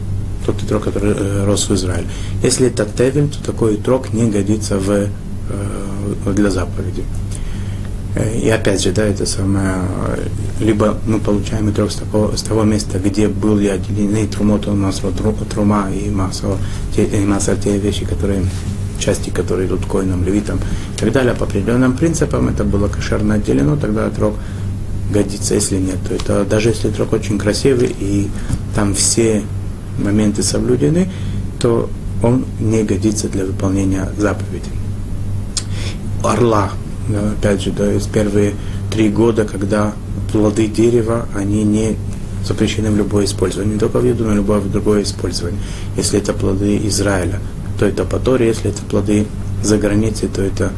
тот 0.44 0.58
тетрок, 0.58 0.84
который 0.84 1.44
рос 1.44 1.68
в 1.68 1.74
Израиле. 1.74 2.06
Если 2.42 2.68
это 2.68 2.86
тевель, 2.86 3.28
то 3.28 3.42
такой 3.44 3.76
тетрок 3.76 4.12
не 4.12 4.30
годится 4.30 4.78
в, 4.78 5.08
для 6.32 6.50
заповеди. 6.50 7.04
Э, 8.14 8.38
и 8.38 8.48
опять 8.48 8.82
же, 8.82 8.92
да, 8.92 9.04
это 9.04 9.26
самое, 9.26 9.76
либо 10.60 10.98
мы 11.06 11.18
получаем 11.18 11.70
итрог 11.70 11.90
с, 11.90 11.96
такого, 11.96 12.34
с 12.36 12.42
того 12.42 12.64
места, 12.64 12.98
где 12.98 13.28
были 13.28 13.68
отделены 13.68 14.26
трумот, 14.26 14.66
масло, 14.66 15.12
трума 15.12 15.88
и 15.90 16.10
масло, 16.10 16.58
те, 16.94 17.04
и 17.04 17.24
масло, 17.24 17.56
те 17.56 17.76
вещи, 17.78 18.04
которые, 18.04 18.44
части, 18.98 19.30
которые 19.30 19.68
идут 19.68 19.86
коином, 19.86 20.24
левитам 20.24 20.58
и 20.58 20.98
так 20.98 21.12
далее, 21.12 21.34
по 21.34 21.44
определенным 21.44 21.96
принципам 21.96 22.48
это 22.48 22.64
было 22.64 22.88
кошерно 22.88 23.34
отделено, 23.34 23.76
тогда 23.76 24.06
отрок 24.06 24.34
годится, 25.12 25.54
если 25.54 25.76
нет, 25.76 25.98
то 26.08 26.14
это 26.14 26.44
даже 26.44 26.70
если 26.70 26.88
отрок 26.88 27.12
очень 27.12 27.38
красивый 27.38 27.94
и 27.98 28.28
там 28.74 28.94
все 28.94 29.42
моменты 29.98 30.42
соблюдены, 30.42 31.08
то 31.60 31.88
он 32.22 32.44
не 32.60 32.82
годится 32.82 33.28
для 33.28 33.44
выполнения 33.44 34.08
заповедей. 34.18 34.72
Орла 36.24 36.72
да, 37.08 37.30
опять 37.30 37.62
же, 37.62 37.70
да, 37.70 37.90
есть 37.90 38.10
первые 38.10 38.54
три 38.90 39.08
года, 39.08 39.44
когда 39.44 39.92
плоды 40.32 40.66
дерева, 40.66 41.28
они 41.34 41.64
не 41.64 41.96
запрещены 42.44 42.90
в 42.90 42.96
любое 42.96 43.24
использование, 43.24 43.74
не 43.74 43.80
только 43.80 43.98
в 43.98 44.04
еду, 44.04 44.24
но 44.24 44.32
и 44.32 44.36
любое 44.36 44.60
другое 44.60 45.02
использование. 45.02 45.60
Если 45.96 46.18
это 46.18 46.32
плоды 46.32 46.80
Израиля, 46.84 47.40
то 47.78 47.86
это 47.86 48.04
по 48.04 48.18
Торе, 48.18 48.48
если 48.48 48.70
это 48.70 48.82
плоды 48.82 49.26
за 49.62 49.78
границей, 49.78 50.28
то 50.28 50.42
это 50.42 50.72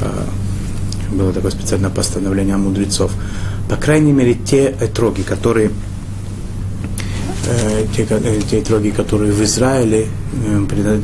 э, 0.00 1.14
было 1.14 1.32
такое 1.32 1.50
специальное 1.50 1.90
постановление 1.90 2.56
мудрецов. 2.56 3.12
По 3.68 3.76
крайней 3.76 4.12
мере, 4.12 4.34
те 4.34 4.74
этроги, 4.80 5.22
которые 5.22 5.70
э, 7.46 7.86
те, 7.96 8.06
э, 8.08 8.40
те 8.48 8.60
этроги, 8.60 8.90
которые 8.90 9.32
в 9.32 9.42
Израиле, 9.42 10.06
э, 10.46 10.66
э, 10.70 11.00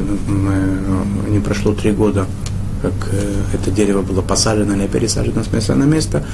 не 1.28 1.40
прошло 1.40 1.72
три 1.72 1.92
года 1.92 2.26
как 2.82 2.92
это 3.54 3.70
дерево 3.70 4.02
было 4.02 4.20
посажено 4.20 4.74
или 4.74 4.86
пересажено 4.86 5.42
с 5.42 5.50
места 5.50 5.74
на 5.74 5.84
место, 5.84 6.24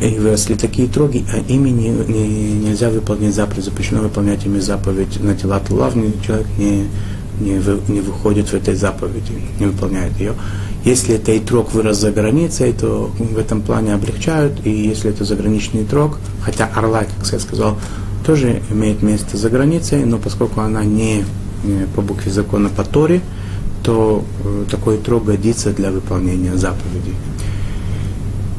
и 0.00 0.18
выросли 0.18 0.54
такие 0.54 0.88
троги, 0.88 1.24
а 1.32 1.38
ими 1.38 1.70
не, 1.70 1.88
не, 1.88 2.52
нельзя 2.68 2.90
выполнять 2.90 3.34
заповедь, 3.34 3.64
запрещено 3.64 4.02
выполнять 4.02 4.44
ими 4.44 4.58
заповедь 4.58 5.20
на 5.22 5.34
тела 5.34 5.62
лав, 5.70 5.94
человек 6.24 6.46
не, 6.58 6.88
не, 7.40 7.58
вы, 7.58 7.80
не 7.88 8.00
выходит 8.00 8.48
в 8.48 8.54
этой 8.54 8.74
заповеди, 8.74 9.32
не 9.58 9.66
выполняет 9.66 10.18
ее. 10.18 10.34
Если 10.84 11.14
это 11.16 11.32
и 11.32 11.40
трог 11.40 11.72
вырос 11.72 11.98
за 11.98 12.12
границей, 12.12 12.72
то 12.72 13.10
в 13.18 13.38
этом 13.38 13.62
плане 13.62 13.94
облегчают, 13.94 14.64
и 14.64 14.70
если 14.70 15.10
это 15.10 15.24
заграничный 15.24 15.84
трог, 15.84 16.18
хотя 16.42 16.66
орла, 16.66 17.00
как 17.00 17.32
я 17.32 17.38
сказал, 17.40 17.78
тоже 18.24 18.62
имеет 18.70 19.02
место 19.02 19.36
за 19.36 19.50
границей, 19.50 20.04
но 20.04 20.18
поскольку 20.18 20.60
она 20.60 20.84
не 20.84 21.24
по 21.94 22.02
букве 22.02 22.30
закона 22.30 22.68
по 22.68 22.84
Торе, 22.84 23.20
то 23.82 24.24
э, 24.44 24.64
такой 24.70 24.98
трог 24.98 25.24
годится 25.24 25.72
для 25.72 25.90
выполнения 25.90 26.56
заповедей. 26.56 27.14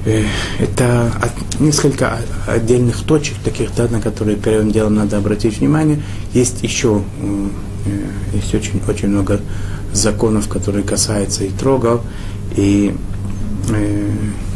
Э, 0.08 0.24
это 0.58 1.12
несколько 1.60 2.20
отдельных 2.48 3.04
точек, 3.04 3.36
таких, 3.44 3.76
да, 3.76 3.90
на 3.90 4.00
которые 4.00 4.38
первым 4.38 4.72
делом 4.72 4.96
надо 4.96 5.18
обратить 5.18 5.60
внимание. 5.60 6.02
Есть 6.34 6.64
еще 6.64 7.04
э, 7.22 7.48
есть 8.34 8.56
очень, 8.56 8.82
очень 8.88 9.10
много 9.10 9.42
законов, 9.92 10.48
которые 10.48 10.86
касаются 10.86 11.44
и 11.44 11.50
трогов. 11.50 12.02
И, 12.56 12.96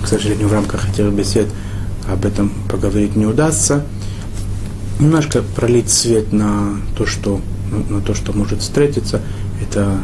к 0.04 0.08
сожалению, 0.08 0.48
в 0.48 0.54
рамках 0.54 0.90
этих 0.90 1.12
бесед 1.12 1.48
об 2.10 2.26
этом 2.26 2.50
поговорить 2.70 3.18
не 3.18 3.26
удастся. 3.26 3.86
Немножко 5.00 5.42
пролить 5.42 5.90
свет 5.90 6.32
на 6.32 6.78
то, 6.98 7.06
что, 7.06 7.42
на 7.90 8.02
то, 8.02 8.14
что 8.14 8.32
может 8.34 8.62
встретиться, 8.62 9.22
это, 9.62 9.98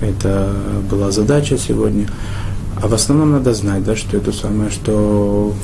это 0.00 0.54
была 0.88 1.10
задача 1.10 1.58
сегодня. 1.58 2.08
А 2.82 2.88
в 2.88 2.94
основном 2.94 3.32
надо 3.32 3.54
знать, 3.54 3.84
да, 3.84 3.96
что 3.96 4.18
это 4.18 4.32
самое, 4.32 4.70
что 4.70 5.54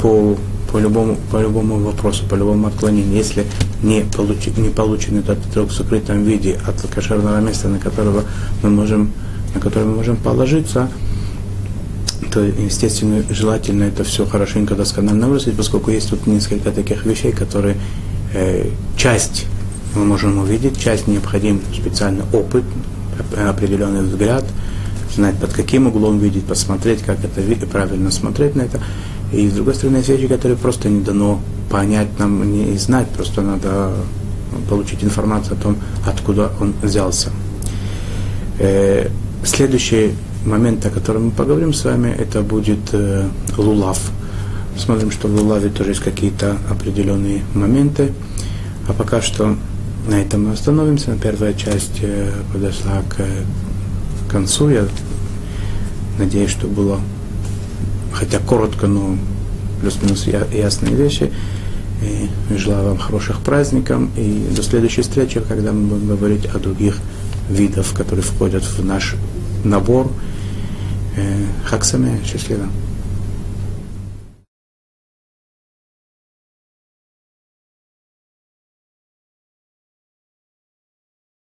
по, 0.00 0.36
по, 0.70 0.78
любому, 0.78 1.16
по 1.32 1.40
любому 1.40 1.78
вопросу, 1.78 2.24
по 2.28 2.34
любому 2.34 2.66
отклонению, 2.66 3.16
если 3.16 3.46
не, 3.82 4.02
получи, 4.02 4.52
не 4.56 4.68
получен 4.68 5.18
этот 5.18 5.38
отрок 5.46 5.70
в 5.70 5.72
сокрытом 5.72 6.24
виде 6.24 6.58
от 6.66 6.80
кошерного 6.94 7.40
места, 7.40 7.68
на 7.68 7.78
которого 7.78 8.24
мы 8.62 8.68
можем, 8.68 9.12
на 9.54 9.60
которое 9.60 9.86
мы 9.86 9.96
можем 9.96 10.16
положиться, 10.16 10.90
то, 12.30 12.40
естественно, 12.40 13.24
желательно 13.30 13.84
это 13.84 14.04
все 14.04 14.26
хорошенько, 14.26 14.74
досконально 14.74 15.28
выразить, 15.28 15.56
поскольку 15.56 15.90
есть 15.90 16.10
тут 16.10 16.26
несколько 16.26 16.70
таких 16.72 17.06
вещей, 17.06 17.32
которые 17.32 17.76
э, 18.34 18.68
часть 18.98 19.46
мы 19.94 20.04
можем 20.04 20.38
увидеть, 20.38 20.78
часть 20.78 21.06
необходим 21.06 21.62
специальный 21.74 22.24
опыт, 22.34 22.64
определенный 23.34 24.02
взгляд, 24.02 24.44
знать 25.18 25.36
под 25.36 25.52
каким 25.52 25.88
углом 25.88 26.20
видеть, 26.20 26.44
посмотреть, 26.44 27.02
как 27.02 27.18
это 27.24 27.66
правильно 27.66 28.10
смотреть 28.12 28.54
на 28.54 28.62
это. 28.62 28.80
И 29.32 29.48
с 29.48 29.52
другой 29.52 29.74
стороны, 29.74 29.96
есть 29.96 30.08
вещи, 30.08 30.28
которые 30.28 30.56
просто 30.56 30.88
не 30.88 31.02
дано 31.02 31.40
понять 31.68 32.18
нам 32.18 32.50
не 32.50 32.78
знать, 32.78 33.08
просто 33.08 33.42
надо 33.42 33.94
получить 34.70 35.02
информацию 35.02 35.58
о 35.58 35.60
том, 35.60 35.76
откуда 36.06 36.52
он 36.60 36.72
взялся. 36.82 37.30
Э, 38.60 39.08
следующий 39.44 40.12
момент, 40.46 40.86
о 40.86 40.90
котором 40.90 41.26
мы 41.26 41.30
поговорим 41.32 41.74
с 41.74 41.84
вами, 41.84 42.14
это 42.16 42.42
будет 42.42 42.92
э, 42.92 43.28
лулав. 43.56 43.98
Смотрим, 44.76 45.10
что 45.10 45.26
в 45.26 45.34
лулаве 45.34 45.68
тоже 45.68 45.90
есть 45.90 46.00
какие-то 46.00 46.56
определенные 46.70 47.42
моменты. 47.54 48.12
А 48.86 48.92
пока 48.92 49.20
что 49.20 49.56
на 50.06 50.14
этом 50.14 50.44
мы 50.44 50.52
остановимся. 50.52 51.18
Первая 51.20 51.54
часть 51.54 51.98
э, 52.02 52.30
подошла 52.52 53.02
к 53.08 53.26
концу. 54.30 54.70
Я 54.70 54.86
надеюсь, 56.18 56.50
что 56.50 56.66
было 56.66 57.00
хотя 58.12 58.38
коротко, 58.38 58.86
но 58.86 59.16
плюс-минус 59.80 60.26
ясные 60.26 60.94
вещи. 60.94 61.30
И 62.02 62.56
желаю 62.56 62.90
вам 62.90 62.98
хороших 62.98 63.40
праздников. 63.40 64.02
И 64.16 64.46
до 64.54 64.62
следующей 64.62 65.02
встречи, 65.02 65.40
когда 65.40 65.72
мы 65.72 65.88
будем 65.88 66.08
говорить 66.08 66.46
о 66.46 66.58
других 66.58 66.96
видах, 67.50 67.86
которые 67.92 68.22
входят 68.22 68.62
в 68.62 68.84
наш 68.84 69.14
набор. 69.64 70.10
Хаксаме, 71.64 72.20
счастливо. 72.24 72.68